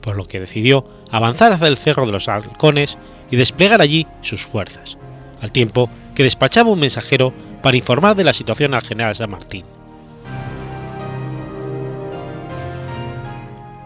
[0.00, 2.96] por lo que decidió avanzar hacia el Cerro de los Halcones
[3.30, 4.96] y desplegar allí sus fuerzas,
[5.42, 9.64] al tiempo que despachaba un mensajero para informar de la situación al general San Martín.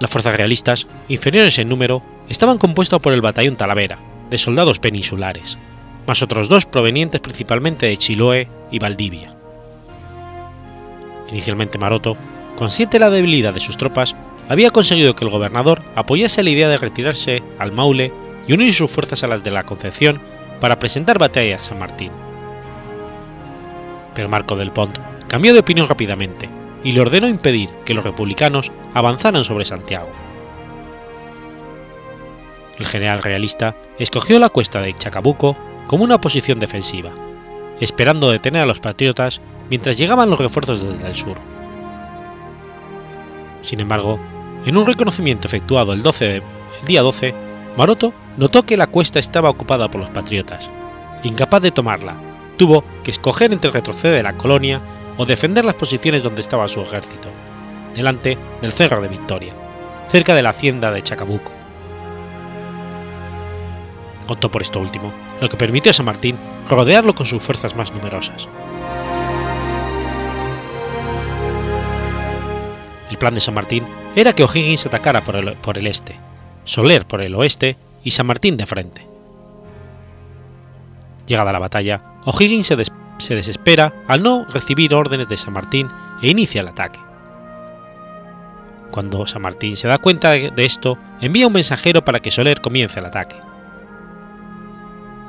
[0.01, 5.59] Las fuerzas realistas, inferiores en número, estaban compuestas por el batallón Talavera, de soldados peninsulares,
[6.09, 9.33] más otros dos provenientes principalmente de Chiloé y Valdivia.
[11.31, 12.17] Inicialmente Maroto,
[12.57, 14.17] consciente de la debilidad de sus tropas,
[14.49, 18.13] había conseguido que el gobernador apoyase la idea de retirarse al Maule
[18.49, 20.21] y unir sus fuerzas a las de la Concepción
[20.59, 22.11] para presentar batalla a San Martín
[24.19, 26.49] pero Marco del Pont cambió de opinión rápidamente
[26.83, 30.09] y le ordenó impedir que los republicanos avanzaran sobre Santiago.
[32.81, 37.13] El general realista escogió la cuesta de Chacabuco como una posición defensiva,
[37.79, 41.37] esperando detener a los patriotas mientras llegaban los refuerzos desde el sur.
[43.63, 44.19] Sin embargo,
[44.67, 46.43] en un reconocimiento efectuado el, 12
[46.85, 47.35] día 12,
[47.77, 50.69] Maroto notó que la cuesta estaba ocupada por los patriotas.
[51.23, 52.28] Incapaz de tomarla,
[52.59, 54.83] tuvo que escoger entre retroceder a la colonia
[55.17, 57.29] o defender las posiciones donde estaba su ejército,
[57.95, 59.55] delante del Cerro de Victoria,
[60.09, 61.53] cerca de la hacienda de Chacabuco.
[64.27, 66.37] Contó por esto último, lo que permitió a San Martín
[66.69, 68.47] rodearlo con sus fuerzas más numerosas.
[73.11, 76.17] El plan de San Martín era que O'Higgins atacara por el, por el este,
[76.65, 79.07] Soler por el oeste y San Martín de frente.
[81.27, 85.89] Llegada la batalla, O'Higgins se, des- se desespera al no recibir órdenes de San Martín
[86.21, 87.01] e inicia el ataque.
[88.91, 93.01] Cuando San Martín se da cuenta de esto, envía un mensajero para que Soler comience
[93.01, 93.37] el ataque.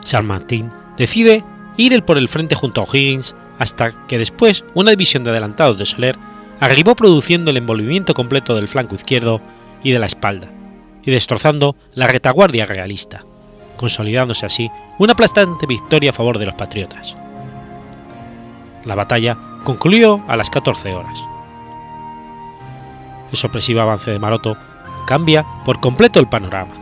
[0.03, 1.43] San Martín decide
[1.77, 5.85] ir por el frente junto a O'Higgins hasta que después una división de adelantados de
[5.85, 6.17] Soler
[6.59, 9.41] arribó produciendo el envolvimiento completo del flanco izquierdo
[9.83, 10.47] y de la espalda,
[11.03, 13.23] y destrozando la retaguardia realista,
[13.79, 17.15] consolidándose así una aplastante victoria a favor de los patriotas.
[18.83, 21.17] La batalla concluyó a las 14 horas.
[23.31, 24.57] El sorpresivo avance de Maroto
[25.07, 26.73] cambia por completo el panorama.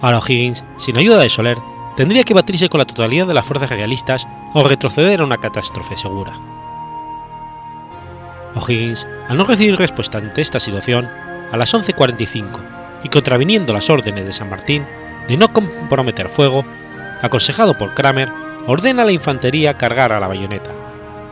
[0.00, 1.58] Ahora O'Higgins, sin ayuda de Soler,
[1.94, 5.98] tendría que batirse con la totalidad de las fuerzas realistas o retroceder a una catástrofe
[5.98, 6.32] segura.
[8.54, 11.06] O'Higgins, al no recibir respuesta ante esta situación,
[11.52, 12.46] a las 11.45
[13.04, 14.86] y contraviniendo las órdenes de San Martín
[15.30, 16.64] de no comprometer fuego,
[17.22, 18.32] aconsejado por Kramer,
[18.66, 20.72] ordena a la infantería cargar a la bayoneta,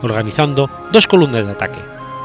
[0.01, 1.81] organizando dos columnas de ataque,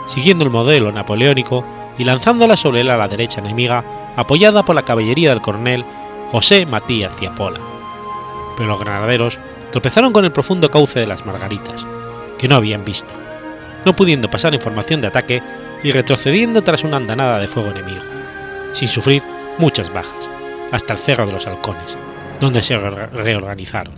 [0.07, 1.67] siguiendo el modelo napoleónico
[1.99, 3.85] y lanzándola sobre el ala derecha enemiga,
[4.15, 5.85] apoyada por la caballería del coronel
[6.31, 7.61] José Matías Ciapola.
[8.57, 9.41] Pero los granaderos
[9.73, 11.85] tropezaron con el profundo cauce de las Margaritas,
[12.39, 13.13] que no habían visto,
[13.85, 15.43] no pudiendo pasar información de ataque
[15.83, 18.05] y retrocediendo tras una andanada de fuego enemigo,
[18.73, 19.25] sin sufrir
[19.59, 20.31] muchas bajas,
[20.75, 21.97] hasta el Cerro de los Halcones,
[22.41, 23.95] donde se re- reorganizaron.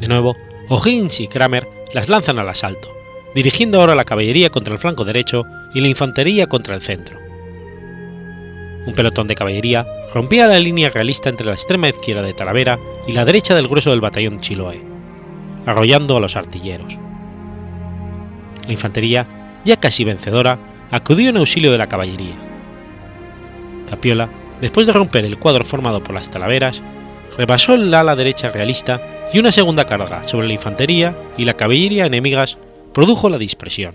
[0.00, 0.34] De nuevo,
[0.70, 2.88] O'Higgins y Kramer las lanzan al asalto,
[3.34, 7.18] dirigiendo ahora la caballería contra el flanco derecho y la infantería contra el centro.
[8.86, 13.12] Un pelotón de caballería rompía la línea realista entre la extrema izquierda de Talavera y
[13.12, 14.80] la derecha del grueso del batallón Chiloé,
[15.66, 16.96] arrollando a los artilleros.
[18.64, 19.26] La infantería,
[19.66, 20.58] ya casi vencedora,
[20.90, 22.36] acudió en auxilio de la caballería.
[23.88, 24.28] Zapiola,
[24.60, 26.82] después de romper el cuadro formado por las talaveras,
[27.36, 29.00] rebasó el ala derecha realista
[29.32, 32.58] y una segunda carga sobre la infantería y la caballería enemigas
[32.92, 33.94] produjo la dispersión.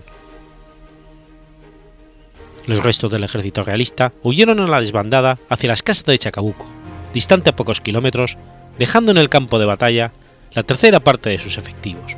[2.66, 6.66] Los restos del ejército realista huyeron a la desbandada hacia las casas de Chacabuco,
[7.12, 8.38] distante a pocos kilómetros,
[8.78, 10.12] dejando en el campo de batalla
[10.54, 12.16] la tercera parte de sus efectivos.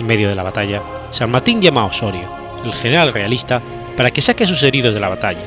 [0.00, 2.26] En medio de la batalla, San Martín llama a Osorio,
[2.64, 3.60] el general realista,
[3.98, 5.44] para que saque a sus heridos de la batalla,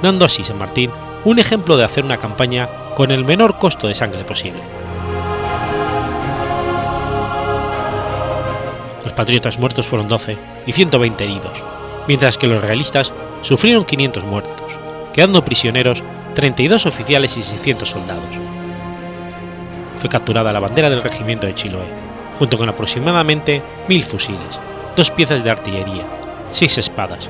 [0.00, 0.92] dando así San Martín
[1.24, 4.60] un ejemplo de hacer una campaña con el menor costo de sangre posible.
[9.02, 11.64] Los patriotas muertos fueron 12 y 120 heridos,
[12.06, 14.78] mientras que los realistas sufrieron 500 muertos,
[15.12, 16.04] quedando prisioneros
[16.36, 18.38] 32 oficiales y 600 soldados.
[19.98, 22.03] Fue capturada la bandera del regimiento de Chiloé,
[22.38, 24.60] junto con aproximadamente 1.000 fusiles,
[24.96, 26.04] dos piezas de artillería,
[26.52, 27.28] seis espadas,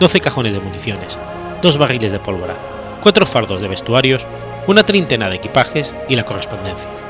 [0.00, 1.18] 12 cajones de municiones,
[1.62, 2.54] dos barriles de pólvora,
[3.02, 4.26] cuatro fardos de vestuarios,
[4.66, 7.05] una treintena de equipajes y la correspondencia.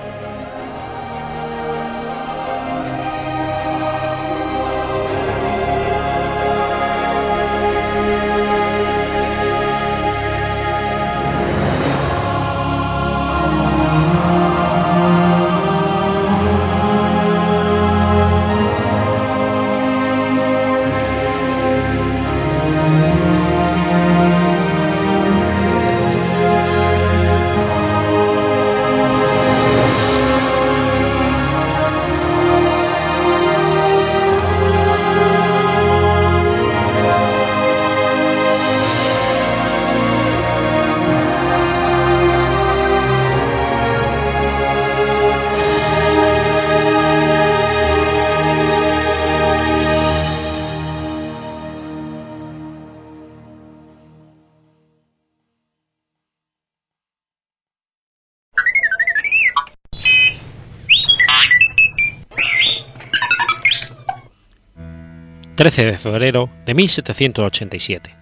[65.66, 68.14] ...13 de febrero de 1787...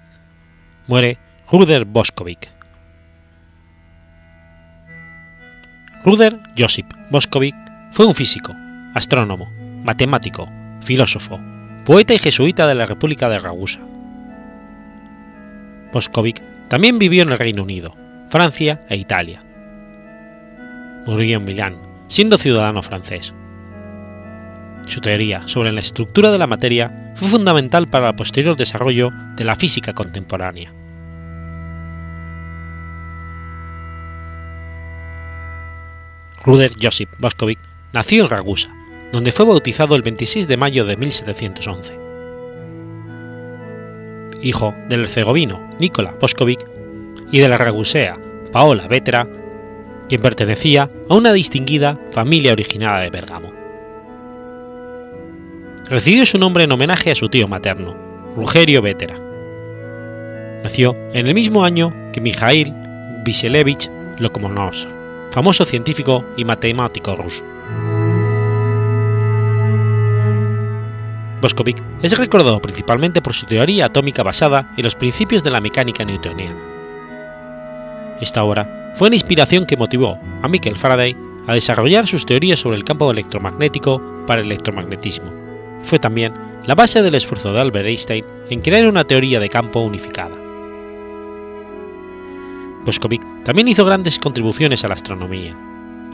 [0.87, 1.19] ...muere
[1.53, 2.49] Ruder Boskovic.
[6.03, 7.55] Ruder Josip Boskovic
[7.93, 8.55] fue un físico,
[8.95, 9.51] astrónomo,
[9.85, 11.39] matemático, filósofo,
[11.85, 13.81] poeta y jesuita de la República de Ragusa,
[15.93, 17.95] Boskovic también vivió en el Reino Unido,
[18.27, 19.43] Francia e Italia.
[21.05, 21.77] Murió en Milán,
[22.09, 23.35] siendo ciudadano francés.
[24.87, 29.45] Su teoría sobre la estructura de la materia fue fundamental para el posterior desarrollo de
[29.45, 30.73] la física contemporánea.
[36.45, 37.59] Ruder Josip Boskovic
[37.93, 38.69] nació en Ragusa,
[39.13, 41.99] donde fue bautizado el 26 de mayo de 1711.
[44.43, 46.67] Hijo del herzegovino Nikola Boskovic
[47.33, 48.19] y de la ragusea
[48.53, 49.27] Paola Vetera,
[50.09, 53.64] quien pertenecía a una distinguida familia originada de Bergamo.
[55.89, 57.95] Recibió su nombre en homenaje a su tío materno,
[58.35, 59.17] Rugerio Vetera.
[60.63, 62.73] Nació en el mismo año que Mikhail
[63.23, 64.91] Vishelevich Lokomonosov,
[65.31, 67.45] famoso científico y matemático ruso.
[71.43, 76.03] Boskovic es recordado principalmente por su teoría atómica basada en los principios de la mecánica
[76.03, 76.57] newtoniana.
[78.23, 81.15] Esta obra fue una inspiración que motivó a Michael Faraday
[81.47, 85.44] a desarrollar sus teorías sobre el campo electromagnético para el electromagnetismo.
[85.85, 86.33] Fue también
[86.67, 90.35] la base del esfuerzo de Albert Einstein en crear una teoría de campo unificada.
[92.85, 95.57] Boskovic también hizo grandes contribuciones a la astronomía,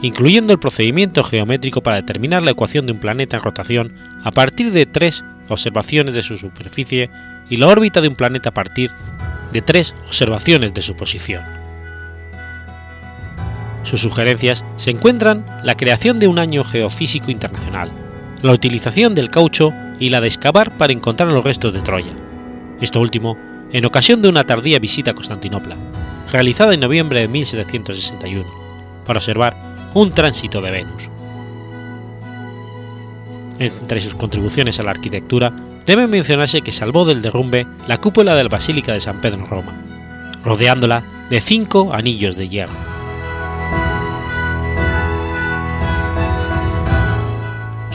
[0.01, 3.93] incluyendo el procedimiento geométrico para determinar la ecuación de un planeta en rotación
[4.23, 7.09] a partir de tres observaciones de su superficie
[7.49, 8.91] y la órbita de un planeta a partir
[9.51, 11.43] de tres observaciones de su posición.
[13.83, 17.91] Sus sugerencias se encuentran la creación de un año geofísico internacional,
[18.41, 22.11] la utilización del caucho y la de excavar para encontrar los restos de Troya,
[22.79, 23.37] esto último
[23.71, 25.75] en ocasión de una tardía visita a Constantinopla,
[26.31, 28.45] realizada en noviembre de 1761,
[29.05, 29.55] para observar
[29.93, 31.09] un tránsito de Venus.
[33.59, 35.53] Entre sus contribuciones a la arquitectura
[35.85, 39.47] debe mencionarse que salvó del derrumbe la cúpula de la Basílica de San Pedro en
[39.47, 39.73] Roma,
[40.43, 43.00] rodeándola de cinco anillos de hierro.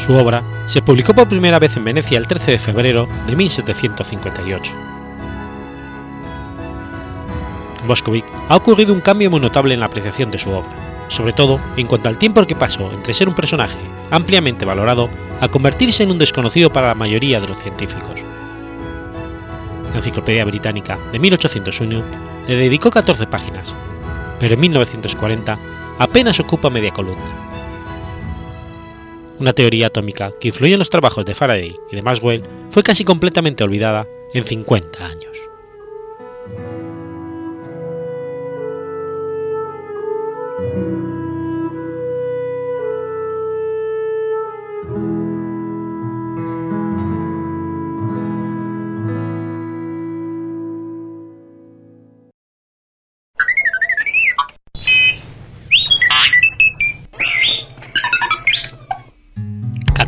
[0.07, 4.73] Su obra se publicó por primera vez en Venecia el 13 de febrero de 1758.
[7.83, 11.61] En ha ocurrido un cambio muy notable en la apreciación de su obra sobre todo
[11.77, 13.79] en cuanto al tiempo que pasó entre ser un personaje
[14.11, 15.09] ampliamente valorado
[15.41, 18.23] a convertirse en un desconocido para la mayoría de los científicos.
[19.91, 22.03] La Enciclopedia Británica de 1801
[22.49, 23.73] le dedicó 14 páginas,
[24.39, 25.59] pero en 1940
[25.99, 27.45] apenas ocupa media columna.
[29.39, 33.05] Una teoría atómica que influyó en los trabajos de Faraday y de Maxwell fue casi
[33.05, 35.36] completamente olvidada en 50 años.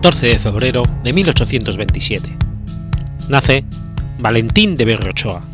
[0.08, 2.30] 14 de febrero de 1827.
[3.28, 3.62] Nace
[4.18, 5.44] Valentín de Berrochoa.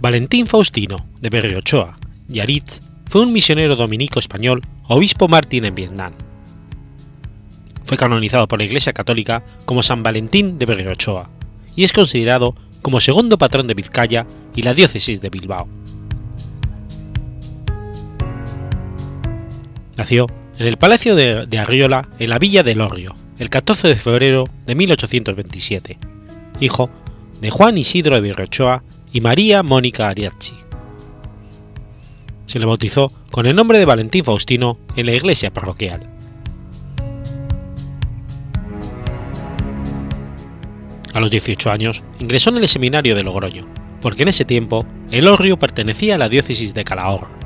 [0.00, 1.98] Valentín Faustino de Berriochoa
[2.28, 6.12] y Aritz fue un misionero dominico español, obispo mártir en Vietnam.
[7.84, 11.28] Fue canonizado por la Iglesia Católica como San Valentín de Berriochoa
[11.74, 14.24] y es considerado como segundo patrón de Vizcaya
[14.54, 15.66] y la diócesis de Bilbao.
[19.96, 20.26] Nació
[20.58, 24.74] en el Palacio de, Arriola, en la villa de Lorrio, el 14 de febrero de
[24.74, 25.98] 1827,
[26.60, 26.90] hijo
[27.40, 28.82] de Juan Isidro de Virrochoa
[29.12, 30.54] y María Mónica Ariazzi.
[32.44, 36.00] Se le bautizó con el nombre de Valentín Faustino en la iglesia parroquial.
[41.14, 43.66] A los 18 años ingresó en el seminario de Logroño,
[44.02, 47.45] porque en ese tiempo el Orrio pertenecía a la diócesis de Calahorra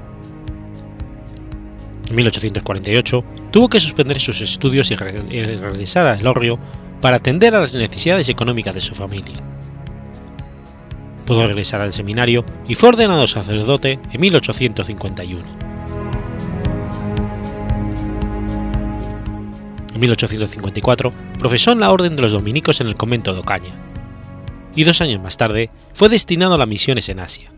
[2.10, 6.58] en 1848 tuvo que suspender sus estudios y regresar a Elorrio
[7.00, 9.40] para atender a las necesidades económicas de su familia.
[11.24, 15.44] Pudo regresar al seminario y fue ordenado sacerdote en 1851.
[19.94, 23.70] En 1854 profesó en la Orden de los Dominicos en el convento de Ocaña,
[24.74, 27.52] y dos años más tarde fue destinado a las misiones en Asia.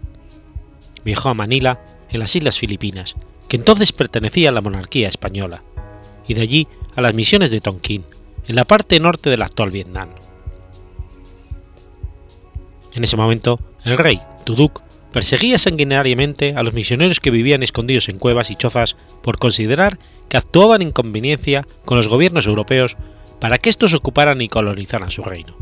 [1.05, 1.81] Viajó a Manila,
[2.11, 3.17] en las Islas Filipinas,
[3.53, 5.63] que entonces pertenecía a la monarquía española,
[6.27, 8.03] y de allí a las misiones de Tonkin,
[8.49, 10.09] en la parte norte del actual Vietnam.
[12.95, 14.81] En ese momento, el rey, Tuduk,
[15.13, 19.99] perseguía sanguinariamente a los misioneros que vivían escondidos en cuevas y chozas por considerar
[20.31, 22.97] que actuaban en conveniencia con los gobiernos europeos
[23.39, 25.55] para que estos ocuparan y colonizaran su reino.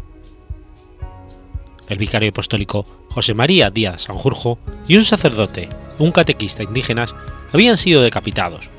[1.89, 5.69] el vicario apostólico José María Díaz Sanjurjo y un sacerdote,
[5.99, 7.17] un catequista indígenas,
[7.53, 8.71] habían sido decapitados,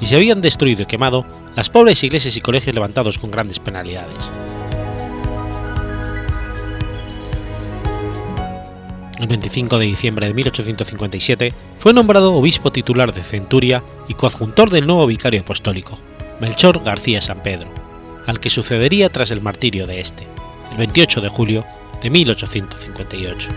[0.00, 4.18] y se habían destruido y quemado las pobres iglesias y colegios levantados con grandes penalidades.
[9.18, 14.86] El 25 de diciembre de 1857 fue nombrado obispo titular de Centuria y coadjuntor del
[14.86, 15.98] nuevo vicario apostólico,
[16.38, 17.70] Melchor García San Pedro,
[18.26, 20.26] al que sucedería tras el martirio de este,
[20.70, 21.64] el 28 de julio
[22.02, 23.48] de 1858.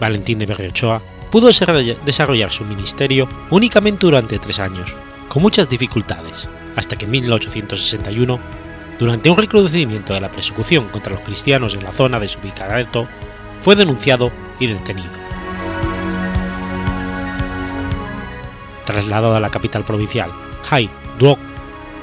[0.00, 4.96] Valentín de Berriochoa pudo desarrollar su ministerio únicamente durante tres años,
[5.28, 8.38] con muchas dificultades, hasta que en 1861
[8.98, 12.38] durante un recrudecimiento de la persecución contra los cristianos en la zona de su
[13.62, 15.10] fue denunciado y detenido.
[18.84, 20.30] Trasladado a la capital provincial,
[20.70, 20.88] Hai
[21.18, 21.38] Duoc,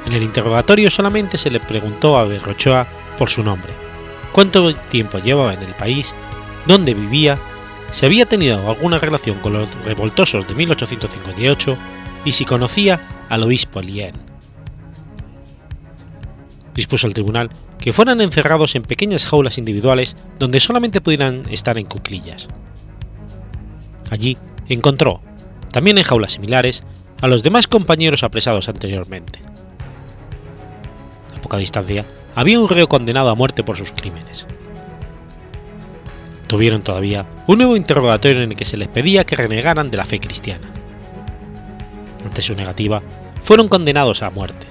[0.05, 2.85] en el interrogatorio solamente se le preguntó a Berrochoa
[3.17, 3.71] por su nombre,
[4.31, 6.13] cuánto tiempo llevaba en el país,
[6.65, 7.39] dónde vivía,
[7.93, 11.77] si había tenido alguna relación con los revoltosos de 1858
[12.25, 14.33] y si conocía al obispo Lien
[16.73, 21.85] dispuso el tribunal que fueran encerrados en pequeñas jaulas individuales donde solamente pudieran estar en
[21.85, 22.47] cuclillas.
[24.09, 24.37] Allí
[24.69, 25.21] encontró,
[25.71, 26.83] también en jaulas similares,
[27.21, 29.39] a los demás compañeros apresados anteriormente.
[31.37, 34.47] A poca distancia había un reo condenado a muerte por sus crímenes.
[36.53, 40.05] Tuvieron todavía un nuevo interrogatorio en el que se les pedía que renegaran de la
[40.05, 40.67] fe cristiana.
[42.23, 43.01] Ante su negativa,
[43.41, 44.67] fueron condenados a muerte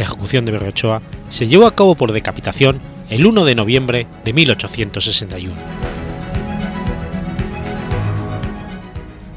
[0.00, 2.80] la ejecución de Berrochoa se llevó a cabo por decapitación
[3.10, 5.54] el 1 de noviembre de 1861.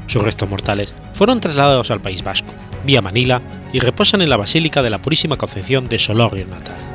[0.06, 2.50] Sus restos mortales fueron trasladados al País Vasco,
[2.86, 3.42] vía Manila,
[3.74, 6.93] y reposan en la Basílica de la Purísima Concepción de Solorio natal.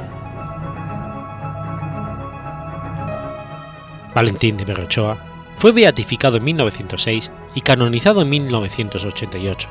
[4.20, 5.18] Valentín de Berrochoa
[5.56, 9.70] fue beatificado en 1906 y canonizado en 1988,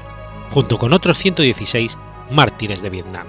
[0.49, 1.99] junto con otros 116
[2.31, 3.27] mártires de Vietnam.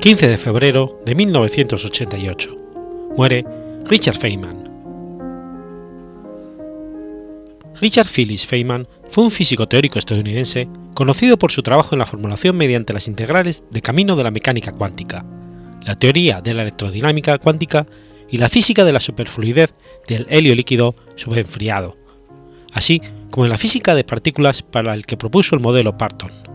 [0.00, 2.54] 15 de febrero de 1988.
[3.16, 3.44] Muere
[3.84, 4.70] Richard Feynman.
[7.80, 12.56] Richard Phyllis Feynman fue un físico teórico estadounidense conocido por su trabajo en la formulación
[12.56, 15.26] mediante las integrales de camino de la mecánica cuántica,
[15.84, 17.88] la teoría de la electrodinámica cuántica
[18.30, 19.74] y la física de la superfluidez
[20.06, 21.96] del helio líquido subenfriado,
[22.72, 26.47] así como en la física de partículas para el que propuso el modelo Parton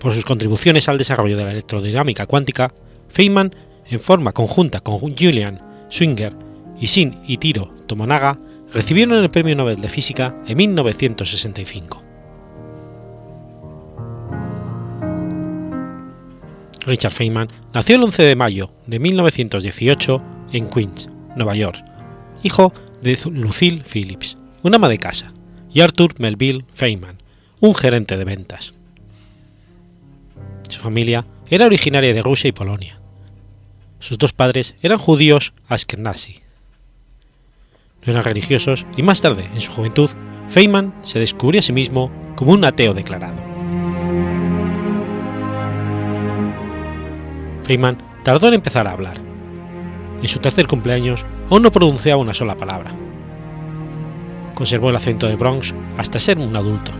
[0.00, 2.72] por sus contribuciones al desarrollo de la electrodinámica cuántica,
[3.08, 3.54] Feynman,
[3.90, 6.34] en forma conjunta con Julian Swinger
[6.80, 8.38] y Shin Itiro Tomonaga,
[8.72, 12.02] recibieron el Premio Nobel de Física en 1965.
[16.86, 20.22] Richard Feynman nació el 11 de mayo de 1918
[20.52, 21.78] en Queens, Nueva York,
[22.42, 22.72] hijo
[23.02, 25.32] de Lucille Phillips, una ama de casa,
[25.72, 27.18] y Arthur Melville Feynman,
[27.60, 28.74] un gerente de ventas.
[30.68, 33.00] Su familia era originaria de Rusia y Polonia.
[33.98, 36.40] Sus dos padres eran judíos ashkenazi.
[38.04, 40.10] No eran religiosos y más tarde, en su juventud,
[40.48, 43.36] Feynman se descubrió a sí mismo como un ateo declarado.
[47.64, 49.20] Feynman tardó en empezar a hablar.
[50.22, 52.92] En su tercer cumpleaños aún no pronunciaba una sola palabra.
[54.54, 56.92] Conservó el acento de Bronx hasta ser un adulto.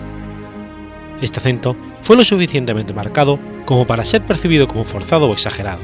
[1.21, 5.83] Este acento fue lo suficientemente marcado como para ser percibido como forzado o exagerado.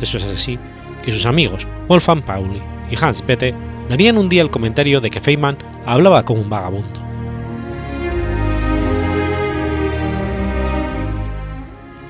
[0.00, 0.58] Eso es así
[1.04, 2.60] que sus amigos Wolfgang Pauli
[2.90, 3.54] y Hans Bethe
[3.88, 7.00] darían un día el comentario de que Feynman hablaba como un vagabundo.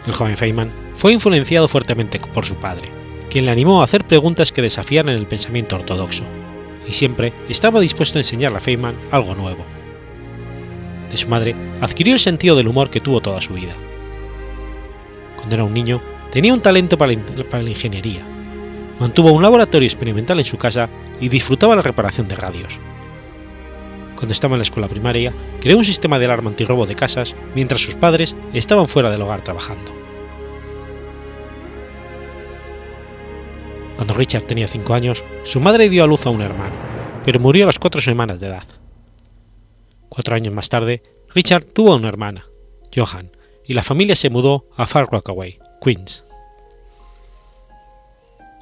[0.07, 2.89] El joven Feynman fue influenciado fuertemente por su padre,
[3.31, 6.25] quien le animó a hacer preguntas que desafían el pensamiento ortodoxo,
[6.89, 9.65] y siempre estaba dispuesto a enseñarle a Feynman algo nuevo.
[11.13, 13.75] De su madre adquirió el sentido del humor que tuvo toda su vida.
[15.37, 16.01] Cuando era un niño,
[16.31, 18.23] tenía un talento para la ingeniería.
[18.99, 20.89] Mantuvo un laboratorio experimental en su casa
[21.21, 22.81] y disfrutaba la reparación de radios.
[24.17, 27.83] Cuando estaba en la escuela primaria, creó un sistema de alarma antirrobo de casas mientras
[27.83, 29.93] sus padres estaban fuera del hogar trabajando.
[33.97, 36.75] Cuando Richard tenía 5 años, su madre dio a luz a un hermano,
[37.25, 38.65] pero murió a las 4 semanas de edad.
[40.13, 42.45] Cuatro años más tarde, Richard tuvo una hermana,
[42.95, 43.35] Johan,
[43.65, 46.27] y la familia se mudó a Far Rockaway, Queens.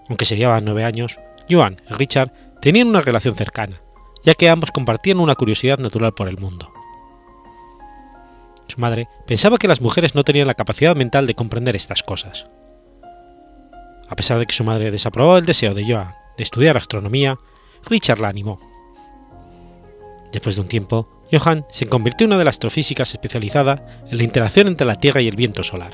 [0.08, 1.18] Aunque se llevaban nueve años,
[1.50, 3.80] Johan y Richard tenían una relación cercana,
[4.22, 6.72] ya que ambos compartían una curiosidad natural por el mundo.
[8.68, 12.46] Su madre pensaba que las mujeres no tenían la capacidad mental de comprender estas cosas.
[14.08, 17.40] A pesar de que su madre desaprobaba el deseo de Joan de estudiar astronomía,
[17.86, 18.60] Richard la animó.
[20.30, 24.24] Después de un tiempo, Johann se convirtió en una de las astrofísicas especializada en la
[24.24, 25.92] interacción entre la Tierra y el viento solar.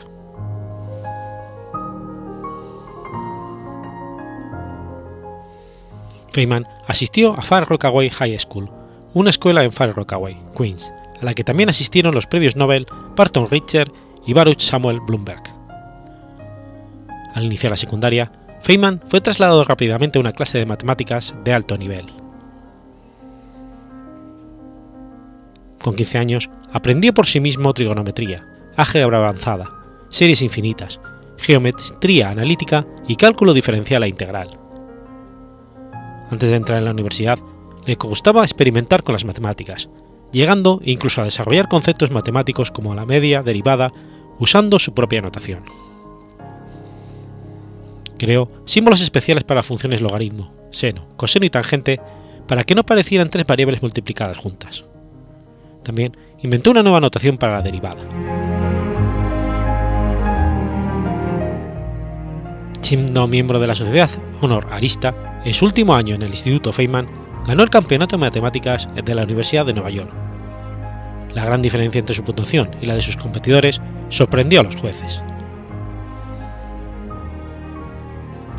[6.32, 8.70] Feynman asistió a Far Rockaway High School,
[9.14, 13.48] una escuela en Far Rockaway, Queens, a la que también asistieron los premios Nobel Barton
[13.50, 13.90] Richter
[14.26, 15.42] y Baruch Samuel Bloomberg.
[17.34, 18.30] Al iniciar la secundaria,
[18.60, 22.25] Feynman fue trasladado rápidamente a una clase de matemáticas de alto nivel.
[25.86, 28.44] Con 15 años, aprendió por sí mismo trigonometría,
[28.76, 29.70] álgebra avanzada,
[30.08, 30.98] series infinitas,
[31.38, 34.58] geometría analítica y cálculo diferencial e integral.
[36.28, 37.38] Antes de entrar en la universidad,
[37.84, 39.88] le gustaba experimentar con las matemáticas,
[40.32, 43.92] llegando incluso a desarrollar conceptos matemáticos como la media derivada
[44.40, 45.62] usando su propia notación
[48.18, 52.00] creó símbolos especiales para funciones logaritmo, seno, coseno y tangente
[52.48, 54.86] para que no parecieran tres variables multiplicadas juntas.
[55.86, 58.02] También inventó una nueva notación para la derivada.
[62.80, 64.10] Siendo miembro de la Sociedad
[64.40, 67.06] Honor Arista, en su último año en el Instituto Feynman
[67.46, 70.10] ganó el Campeonato de Matemáticas de la Universidad de Nueva York.
[71.34, 75.22] La gran diferencia entre su puntuación y la de sus competidores sorprendió a los jueces.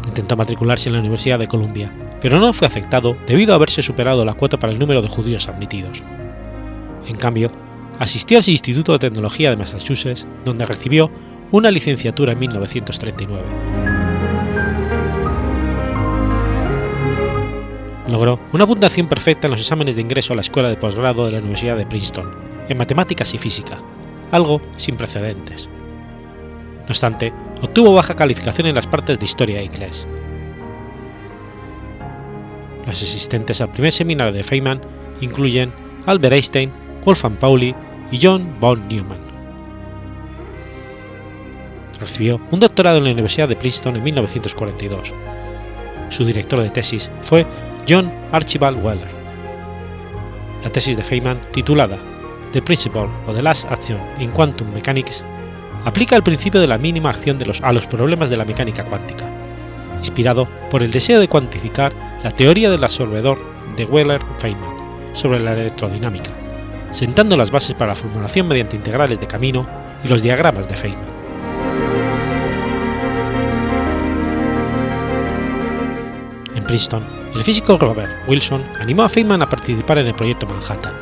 [0.07, 4.23] intentó matricularse en la Universidad de Columbia, pero no fue aceptado debido a haberse superado
[4.23, 6.01] la cuota para el número de judíos admitidos.
[7.07, 7.51] En cambio,
[7.99, 11.09] asistió al Instituto de Tecnología de Massachusetts, donde recibió
[11.51, 13.43] una licenciatura en 1939.
[18.07, 21.33] Logró una puntuación perfecta en los exámenes de ingreso a la escuela de posgrado de
[21.33, 22.29] la Universidad de Princeton,
[22.69, 23.77] en matemáticas y física,
[24.31, 25.67] algo sin precedentes.
[26.79, 30.05] No obstante, obtuvo baja calificación en las partes de historia e inglés.
[32.85, 34.79] Los asistentes al primer seminario de Feynman
[35.19, 35.73] incluyen
[36.05, 36.71] Albert Einstein,
[37.07, 37.73] Wolfgang Pauli
[38.11, 39.21] y John von Neumann.
[42.01, 45.13] Recibió un doctorado en la Universidad de Princeton en 1942.
[46.09, 47.45] Su director de tesis fue
[47.87, 49.07] John Archibald Weller.
[50.65, 51.97] La tesis de Feynman, titulada
[52.51, 55.23] The Principle of the Last Action in Quantum Mechanics,
[55.85, 59.23] aplica el principio de la mínima acción a los problemas de la mecánica cuántica,
[59.97, 63.39] inspirado por el deseo de cuantificar la teoría del absorbedor
[63.77, 66.31] de Weller-Feynman sobre la electrodinámica,
[66.91, 69.67] sentando las bases para la formulación mediante integrales de camino
[70.03, 71.17] y los diagramas de Feynman.
[76.55, 77.03] En Princeton,
[77.35, 80.93] el físico Robert Wilson animó a Feynman a participar en el proyecto Manhattan,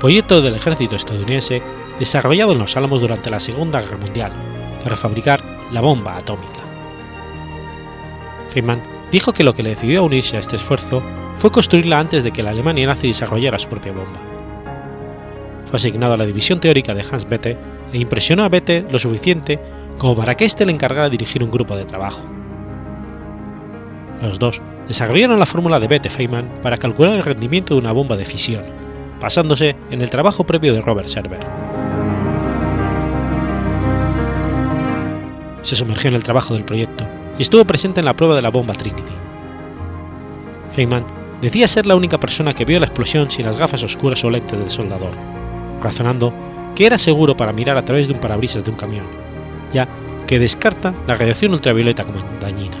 [0.00, 1.62] proyecto del ejército estadounidense
[1.98, 4.32] desarrollado en los Álamos durante la Segunda Guerra Mundial
[4.82, 6.60] para fabricar la bomba atómica.
[8.50, 8.80] Feynman
[9.10, 11.02] dijo que lo que le decidió unirse a este esfuerzo
[11.38, 14.33] fue construirla antes de que la Alemania nazi desarrollara su propia bomba.
[15.74, 17.56] Fue asignado a la división teórica de Hans Bethe
[17.92, 19.58] e impresionó a Bethe lo suficiente
[19.98, 22.22] como para que éste le encargara dirigir un grupo de trabajo.
[24.22, 28.24] Los dos desarrollaron la fórmula de Bethe-Feynman para calcular el rendimiento de una bomba de
[28.24, 28.62] fisión,
[29.20, 31.40] basándose en el trabajo previo de Robert Server.
[35.62, 37.04] se sumergió en el trabajo del proyecto
[37.36, 39.12] y estuvo presente en la prueba de la bomba Trinity.
[40.70, 41.04] Feynman
[41.42, 44.60] decía ser la única persona que vio la explosión sin las gafas oscuras o lentes
[44.60, 45.33] de soldador,
[45.82, 46.32] razonando
[46.74, 49.06] que era seguro para mirar a través de un parabrisas de un camión,
[49.72, 49.88] ya
[50.26, 52.76] que descarta la radiación ultravioleta como dañina.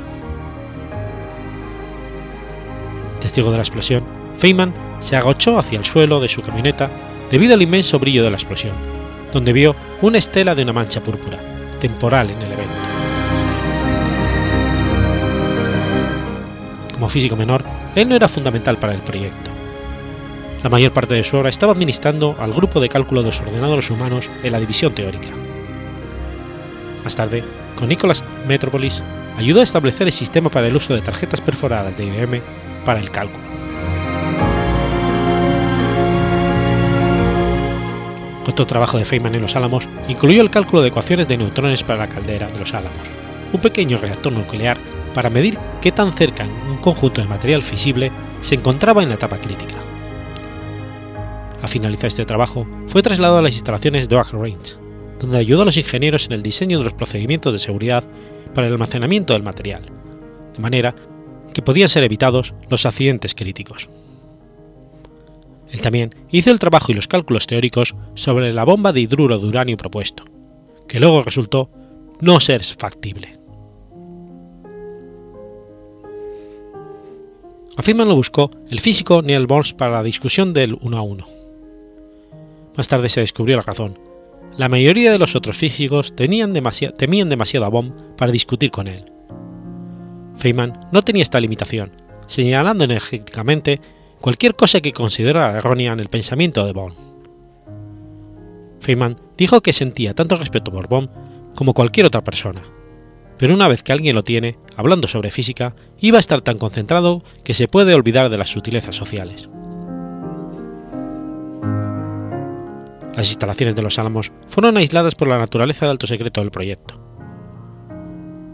[3.20, 4.04] Testigo de la explosión,
[4.36, 6.90] Feynman se agachó hacia el suelo de su camioneta
[7.30, 8.74] debido al inmenso brillo de la explosión,
[9.32, 11.38] donde vio una estela de una mancha púrpura,
[11.80, 12.74] temporal en el evento.
[16.92, 17.64] Como físico menor,
[17.94, 19.53] él no era fundamental para el proyecto.
[20.64, 23.90] La mayor parte de su obra estaba administrando al grupo de cálculo de los ordenadores
[23.90, 25.28] humanos en la división teórica.
[27.04, 27.44] Más tarde,
[27.76, 29.02] con Nicholas Metropolis,
[29.36, 32.40] ayudó a establecer el sistema para el uso de tarjetas perforadas de IBM
[32.82, 33.44] para el cálculo.
[38.48, 41.98] Otro trabajo de Feynman en los Álamos incluyó el cálculo de ecuaciones de neutrones para
[41.98, 43.10] la caldera de los Álamos,
[43.52, 44.78] un pequeño reactor nuclear
[45.12, 48.10] para medir qué tan cerca un conjunto de material fisible
[48.40, 49.73] se encontraba en la etapa crítica.
[51.64, 54.74] A finalizar este trabajo, fue trasladado a las instalaciones de Oak Range,
[55.18, 58.04] donde ayudó a los ingenieros en el diseño de los procedimientos de seguridad
[58.52, 59.80] para el almacenamiento del material,
[60.52, 60.94] de manera
[61.54, 63.88] que podían ser evitados los accidentes críticos.
[65.70, 69.46] Él también hizo el trabajo y los cálculos teóricos sobre la bomba de hidruro de
[69.46, 70.22] uranio propuesto,
[70.86, 71.70] que luego resultó
[72.20, 73.38] no ser factible.
[77.78, 81.43] A Feynman lo buscó el físico Neil Bohr para la discusión del 1 a 1.
[82.76, 83.98] Más tarde se descubrió la razón.
[84.56, 89.04] La mayoría de los otros físicos temían demasiado a Bohm para discutir con él.
[90.36, 91.92] Feynman no tenía esta limitación,
[92.26, 93.80] señalando energéticamente
[94.20, 96.94] cualquier cosa que considerara errónea en el pensamiento de Bohm.
[98.80, 101.08] Feynman dijo que sentía tanto respeto por Bohm
[101.54, 102.62] como cualquier otra persona,
[103.38, 107.22] pero una vez que alguien lo tiene, hablando sobre física, iba a estar tan concentrado
[107.44, 109.48] que se puede olvidar de las sutilezas sociales.
[113.16, 117.00] Las instalaciones de los Álamos fueron aisladas por la naturaleza de alto secreto del proyecto.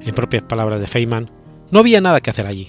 [0.03, 1.31] En propias palabras de Feynman,
[1.71, 2.69] no había nada que hacer allí.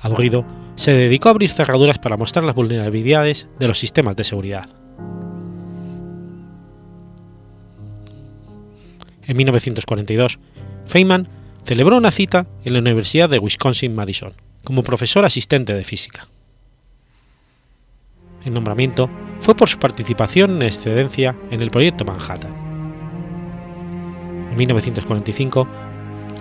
[0.00, 0.44] Aburrido,
[0.76, 4.68] se dedicó a abrir cerraduras para mostrar las vulnerabilidades de los sistemas de seguridad.
[9.26, 10.38] En 1942,
[10.86, 11.28] Feynman
[11.64, 14.32] celebró una cita en la Universidad de Wisconsin-Madison
[14.62, 16.28] como profesor asistente de física.
[18.46, 22.54] El nombramiento fue por su participación en excedencia en el proyecto Manhattan.
[24.52, 25.66] En 1945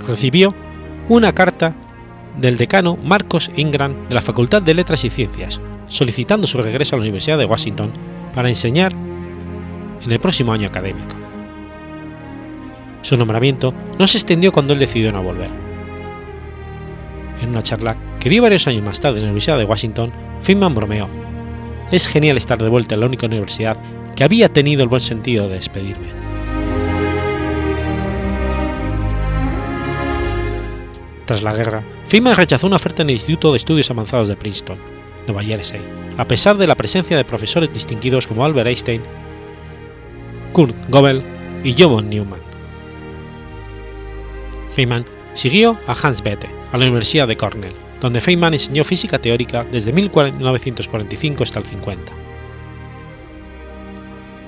[0.08, 0.54] recibió
[1.10, 1.74] una carta
[2.40, 7.00] del decano Marcos Ingram de la Facultad de Letras y Ciencias, solicitando su regreso a
[7.00, 7.92] la Universidad de Washington
[8.36, 11.16] para enseñar en el próximo año académico.
[13.02, 15.50] Su nombramiento no se extendió cuando él decidió no volver.
[17.42, 20.76] En una charla que dio varios años más tarde en la Universidad de Washington, Feynman
[20.76, 21.25] bromeó:
[21.92, 23.78] Es genial estar de vuelta en la única universidad
[24.16, 26.08] que había tenido el buen sentido de despedirme.
[31.26, 34.78] Tras la guerra, Feynman rechazó una oferta en el Instituto de Estudios Avanzados de Princeton,
[35.28, 35.82] Nueva Jersey,
[36.18, 39.02] a pesar de la presencia de profesores distinguidos como Albert Einstein,
[40.54, 41.24] Kurt Gödel
[41.64, 42.40] y John Newman.
[44.76, 49.66] Feynman siguió a Hans Bethe a la Universidad de Cornell, donde Feynman enseñó física teórica
[49.72, 52.14] desde 1945 hasta el 50.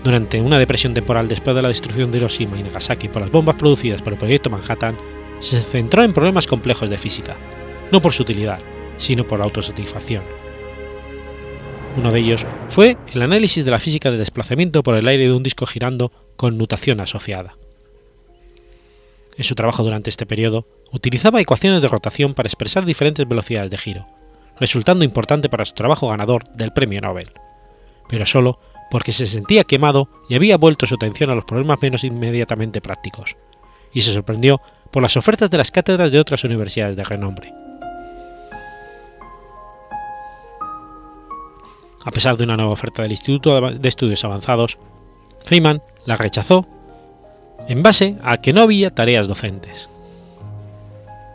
[0.04, 3.56] Durante una depresión temporal después de la destrucción de Hiroshima y Nagasaki por las bombas
[3.56, 4.98] producidas por el proyecto Manhattan,
[5.40, 7.36] se centró en problemas complejos de física,
[7.92, 8.60] no por su utilidad,
[8.98, 10.24] sino por autosatisfacción.
[11.98, 15.34] Uno de ellos fue el análisis de la física del desplazamiento por el aire de
[15.34, 17.58] un disco girando con nutación asociada.
[19.38, 23.78] En su trabajo durante este periodo, utilizaba ecuaciones de rotación para expresar diferentes velocidades de
[23.78, 24.08] giro,
[24.60, 27.32] resultando importante para su trabajo ganador del Premio Nobel,
[28.10, 28.60] pero solo
[28.90, 33.38] porque se sentía quemado y había vuelto su atención a los problemas menos inmediatamente prácticos,
[33.94, 34.60] y se sorprendió
[34.92, 37.54] por las ofertas de las cátedras de otras universidades de renombre.
[42.06, 44.78] A pesar de una nueva oferta del Instituto de Estudios Avanzados,
[45.44, 46.66] Feynman la rechazó
[47.68, 49.90] en base a que no había tareas docentes.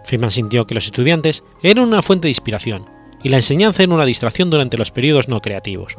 [0.05, 2.87] Feynman sintió que los estudiantes eran una fuente de inspiración
[3.23, 5.97] y la enseñanza era una distracción durante los periodos no creativos.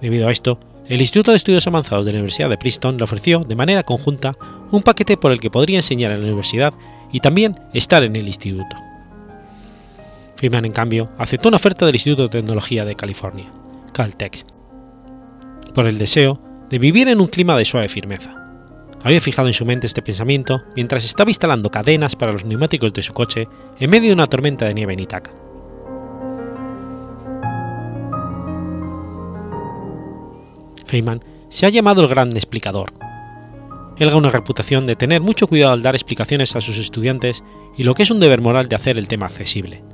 [0.00, 3.40] Debido a esto, el Instituto de Estudios Avanzados de la Universidad de Princeton le ofreció
[3.40, 4.36] de manera conjunta
[4.70, 6.74] un paquete por el que podría enseñar en la universidad
[7.10, 8.76] y también estar en el instituto.
[10.36, 13.46] Feynman, en cambio, aceptó una oferta del Instituto de Tecnología de California,
[13.92, 14.44] Caltech,
[15.74, 16.38] por el deseo
[16.68, 18.43] de vivir en un clima de suave firmeza.
[19.04, 23.02] Había fijado en su mente este pensamiento mientras estaba instalando cadenas para los neumáticos de
[23.02, 23.46] su coche
[23.78, 25.30] en medio de una tormenta de nieve en Itaca.
[30.86, 32.92] Feynman se ha llamado el gran explicador.
[33.98, 37.44] Él gana una reputación de tener mucho cuidado al dar explicaciones a sus estudiantes
[37.76, 39.84] y lo que es un deber moral de hacer el tema accesible.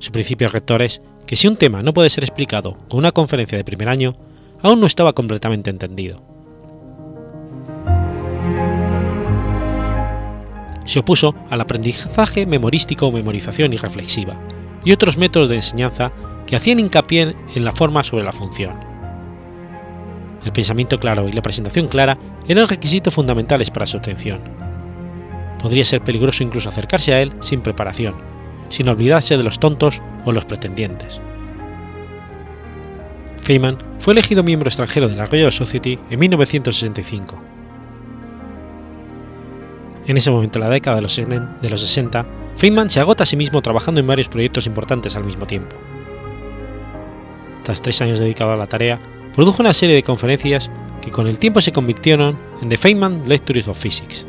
[0.00, 3.58] Su principio rector es que si un tema no puede ser explicado con una conferencia
[3.58, 4.14] de primer año,
[4.62, 6.33] aún no estaba completamente entendido.
[10.84, 14.34] Se opuso al aprendizaje memorístico o memorización irreflexiva
[14.84, 16.12] y otros métodos de enseñanza
[16.46, 18.74] que hacían hincapié en la forma sobre la función.
[20.44, 24.40] El pensamiento claro y la presentación clara eran requisitos fundamentales para su atención.
[25.60, 28.14] Podría ser peligroso incluso acercarse a él sin preparación,
[28.68, 31.20] sin olvidarse de los tontos o los pretendientes.
[33.40, 37.53] Feynman fue elegido miembro extranjero de la Royal Society en 1965.
[40.06, 42.26] En ese momento, en la década de los, de los 60,
[42.56, 45.74] Feynman se agota a sí mismo trabajando en varios proyectos importantes al mismo tiempo.
[47.62, 48.98] Tras tres años dedicado a la tarea,
[49.34, 53.68] produjo una serie de conferencias que con el tiempo se convirtieron en The Feynman Lectures
[53.68, 54.26] of Physics.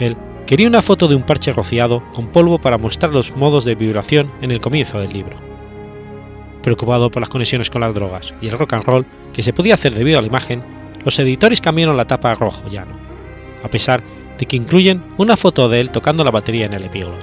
[0.00, 0.16] Él
[0.46, 4.30] quería una foto de un parche rociado con polvo para mostrar los modos de vibración
[4.42, 5.36] en el comienzo del libro.
[6.62, 9.74] Preocupado por las conexiones con las drogas y el rock and roll que se podía
[9.74, 10.62] hacer debido a la imagen,
[11.04, 13.05] los editores cambiaron la tapa a rojo llano,
[13.62, 14.02] a pesar
[14.38, 17.16] de que incluyen una foto de él tocando la batería en el epílogo.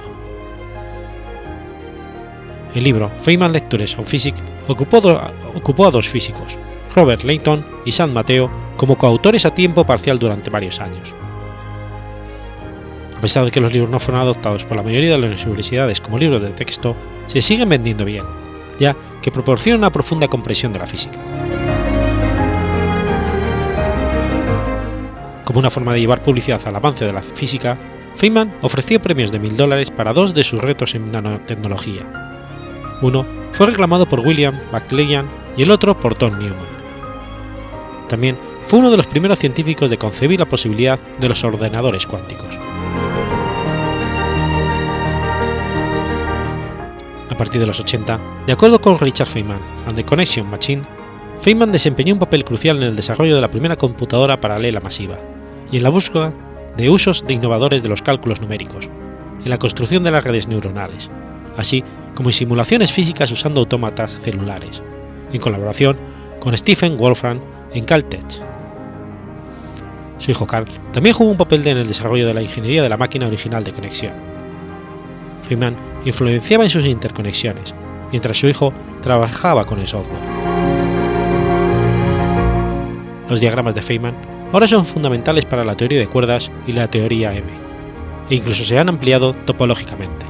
[2.74, 6.58] El libro Feynman Lectures of Physics ocupó, a dos físicos,
[6.94, 11.14] Robert Layton y San Mateo, como coautores a tiempo parcial durante varios años.
[13.16, 16.00] A pesar de que los libros no fueron adoptados por la mayoría de las universidades
[16.00, 18.24] como libros de texto, se siguen vendiendo bien,
[18.78, 21.18] ya que proporcionan una profunda comprensión de la física.
[25.54, 27.78] Como una forma de llevar publicidad al avance de la física,
[28.16, 32.02] Feynman ofreció premios de mil dólares para dos de sus retos en nanotecnología.
[33.02, 36.66] Uno fue reclamado por William McLean y el otro por Tom Newman.
[38.08, 38.36] También
[38.66, 42.58] fue uno de los primeros científicos de concebir la posibilidad de los ordenadores cuánticos.
[47.30, 50.82] A partir de los 80, de acuerdo con Richard Feynman and the Connection Machine,
[51.40, 55.16] Feynman desempeñó un papel crucial en el desarrollo de la primera computadora paralela masiva
[55.74, 56.32] y en la búsqueda
[56.76, 58.88] de usos de innovadores de los cálculos numéricos,
[59.42, 61.10] en la construcción de las redes neuronales,
[61.56, 61.82] así
[62.14, 64.84] como en simulaciones físicas usando autómatas celulares,
[65.32, 65.96] en colaboración
[66.38, 67.40] con Stephen Wolfram
[67.72, 68.40] en Caltech.
[70.18, 72.96] Su hijo Carl también jugó un papel en el desarrollo de la ingeniería de la
[72.96, 74.12] máquina original de conexión.
[75.48, 77.74] Feynman influenciaba en sus interconexiones,
[78.12, 78.72] mientras su hijo
[79.02, 80.22] trabajaba con el software.
[83.28, 87.34] Los diagramas de Feynman ahora son fundamentales para la teoría de cuerdas y la teoría
[87.34, 87.48] M,
[88.30, 90.26] e incluso se han ampliado topológicamente.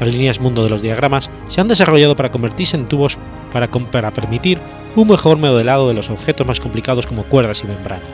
[0.00, 3.16] Las líneas mundo de los diagramas se han desarrollado para convertirse en tubos
[3.52, 4.58] para, para permitir
[4.96, 8.08] un mejor modelado de los objetos más complicados como cuerdas y membranas.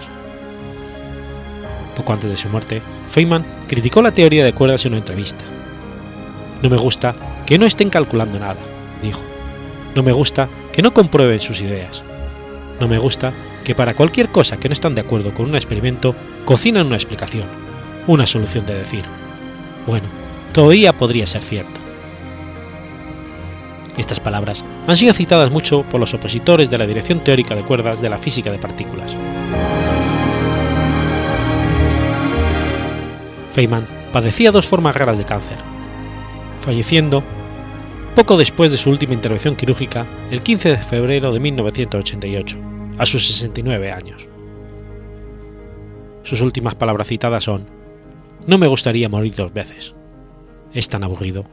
[1.97, 5.47] Poco antes de su muerte, Feynman criticó la teoría de cuerdas en una entrevista.
[6.61, 7.15] No me gusta
[7.47, 8.61] que no estén calculando nada,
[9.03, 9.23] dijo.
[9.95, 12.03] No me gusta que no comprueben sus ideas.
[12.79, 13.33] No me gusta
[13.69, 16.15] que para cualquier cosa que no están de acuerdo con un experimento,
[16.47, 17.45] cocinan una explicación,
[18.07, 19.05] una solución de decir.
[19.87, 20.07] Bueno,
[20.55, 21.79] todavía podría ser cierto.
[23.99, 28.01] Estas palabras han sido citadas mucho por los opositores de la dirección teórica de cuerdas
[28.01, 29.15] de la física de partículas.
[33.53, 35.59] Feynman padecía dos formas raras de cáncer,
[36.63, 37.23] falleciendo
[38.15, 43.27] poco después de su última intervención quirúrgica el 15 de febrero de 1988, a sus
[43.27, 44.29] 69 años.
[46.23, 47.67] Sus últimas palabras citadas son,
[48.47, 49.95] No me gustaría morir dos veces.
[50.75, 51.45] Es tan aburrido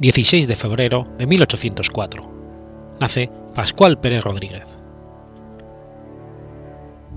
[0.00, 2.96] 16 de febrero de 1804.
[3.00, 4.64] Nace Pascual Pérez Rodríguez.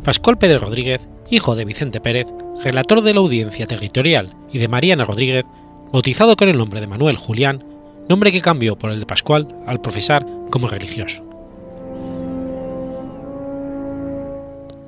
[0.03, 2.27] Pascual Pérez Rodríguez, hijo de Vicente Pérez,
[2.61, 5.45] relator de la Audiencia Territorial, y de Mariana Rodríguez,
[5.93, 7.63] bautizado con el nombre de Manuel Julián,
[8.09, 11.23] nombre que cambió por el de Pascual al profesar como religioso.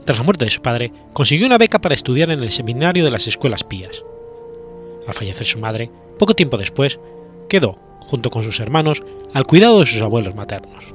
[0.03, 3.09] tras la muerte de su padre, consiguió una beca para estudiar en el seminario de
[3.09, 4.03] las escuelas pías.
[5.07, 5.89] Al fallecer su madre,
[6.19, 6.99] poco tiempo después,
[7.47, 10.93] quedó, junto con sus hermanos, al cuidado de sus abuelos maternos.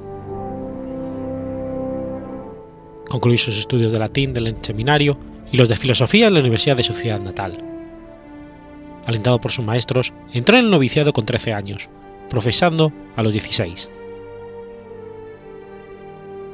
[3.09, 5.17] Concluyó sus estudios de latín del seminario
[5.51, 7.57] y los de filosofía en la Universidad de su ciudad natal.
[9.05, 11.89] Alentado por sus maestros, entró en el noviciado con 13 años,
[12.29, 13.89] profesando a los 16.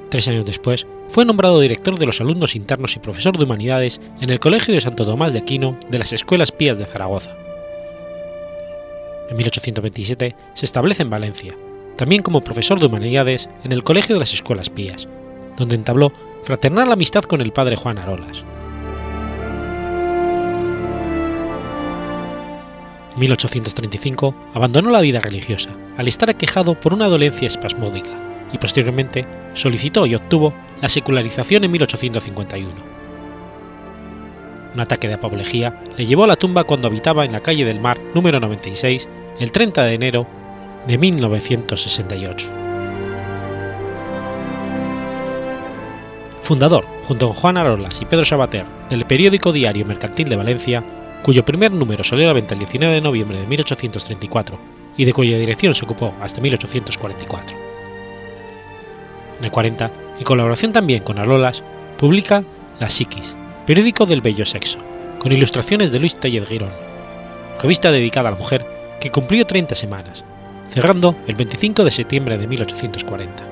[0.10, 4.30] Tres años después, fue nombrado director de los alumnos internos y profesor de humanidades en
[4.30, 7.47] el Colegio de Santo Tomás de Aquino de las Escuelas Pías de Zaragoza.
[9.30, 11.54] En 1827 se establece en Valencia,
[11.98, 15.08] también como profesor de humanidades en el Colegio de las Escuelas Pías,
[15.58, 16.14] donde entabló
[16.44, 18.46] fraternal amistad con el padre Juan Arolas.
[23.14, 28.12] En 1835 abandonó la vida religiosa al estar aquejado por una dolencia espasmódica
[28.54, 32.98] y posteriormente solicitó y obtuvo la secularización en 1851.
[34.74, 37.80] Un ataque de apoplejía le llevó a la tumba cuando habitaba en la calle del
[37.80, 39.10] Mar número 96
[39.40, 40.28] el 30 de enero
[40.88, 42.50] de 1968.
[46.42, 50.84] Fundador, junto con Juan Arolas y Pedro Sabater, del periódico diario Mercantil de Valencia,
[51.24, 54.58] cuyo primer número salió a la venta el 19 de noviembre de 1834
[54.96, 57.58] y de cuya dirección se ocupó hasta 1844.
[59.38, 61.64] En el 40, en colaboración también con Arolas,
[62.00, 62.44] publica
[62.80, 63.36] La Psiquis,
[63.68, 64.80] periódico del bello sexo,
[65.20, 66.72] con ilustraciones de Luis Tellez Girón,
[67.62, 70.24] revista dedicada a la mujer que cumplió 30 semanas,
[70.70, 73.44] cerrando el 25 de septiembre de 1840.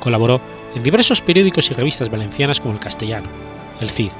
[0.00, 0.40] Colaboró
[0.74, 3.28] en diversos periódicos y revistas valencianas como El Castellano,
[3.80, 4.12] El Cid,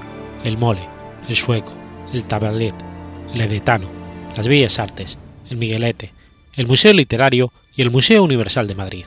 [0.45, 0.89] El Mole,
[1.28, 1.72] El Sueco,
[2.12, 2.74] El Tabalet,
[3.34, 3.89] El Edetano,
[4.36, 5.18] Las Bellas Artes,
[5.51, 6.12] El Miguelete,
[6.55, 9.05] el Museo Literario y el Museo Universal de Madrid.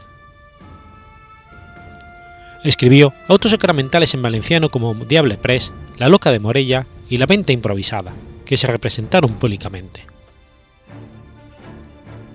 [2.63, 7.51] Escribió autos sacramentales en valenciano como Diable Press, La Loca de Morella y La Venta
[7.51, 8.13] Improvisada,
[8.52, 10.02] que se representaron públicamente.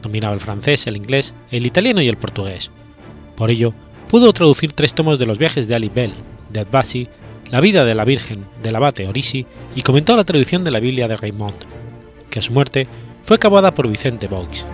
[0.00, 2.70] Dominaba el francés, el inglés, el italiano y el portugués.
[3.36, 3.74] Por ello,
[4.08, 6.14] pudo traducir tres tomos de los viajes de Ali Bell,
[6.48, 7.08] de Adbasi,
[7.50, 9.44] La vida de la Virgen del abate Orisi
[9.74, 11.66] y comentó la traducción de la Biblia de Raymond,
[12.30, 12.88] que a su muerte
[13.22, 14.66] fue acabada por Vicente Boix.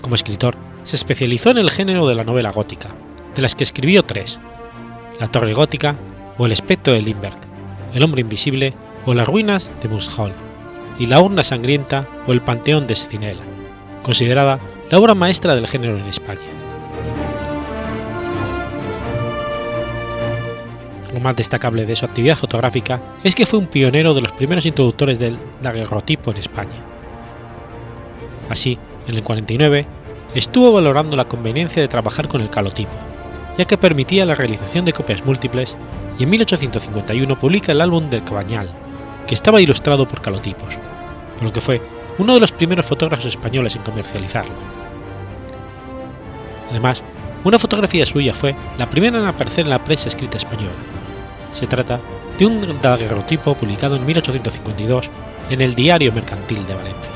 [0.00, 2.90] Como escritor, se especializó en el género de la novela gótica,
[3.34, 4.38] de las que escribió tres:
[5.18, 5.96] La Torre Gótica,
[6.38, 7.38] o El Espectro de Lindbergh,
[7.94, 8.74] El Hombre Invisible,
[9.04, 10.32] o Las Ruinas de Hall,
[10.98, 13.42] y La Urna Sangrienta o El Panteón de Scinella,
[14.02, 14.58] considerada
[14.90, 16.40] la obra maestra del género en España.
[21.12, 24.66] Lo más destacable de su actividad fotográfica es que fue un pionero de los primeros
[24.66, 26.76] introductores del daguerrotipo en España.
[28.50, 29.86] Así, en el 49,
[30.34, 32.92] estuvo valorando la conveniencia de trabajar con el calotipo,
[33.56, 35.76] ya que permitía la realización de copias múltiples,
[36.18, 38.70] y en 1851 publica el álbum del Cabañal,
[39.26, 40.78] que estaba ilustrado por calotipos,
[41.34, 41.80] por lo que fue
[42.18, 44.54] uno de los primeros fotógrafos españoles en comercializarlo.
[46.70, 47.02] Además,
[47.44, 50.72] una fotografía suya fue la primera en aparecer en la prensa escrita española.
[51.52, 52.00] Se trata
[52.38, 55.10] de un daguerrotipo publicado en 1852
[55.50, 57.15] en el Diario Mercantil de Valencia.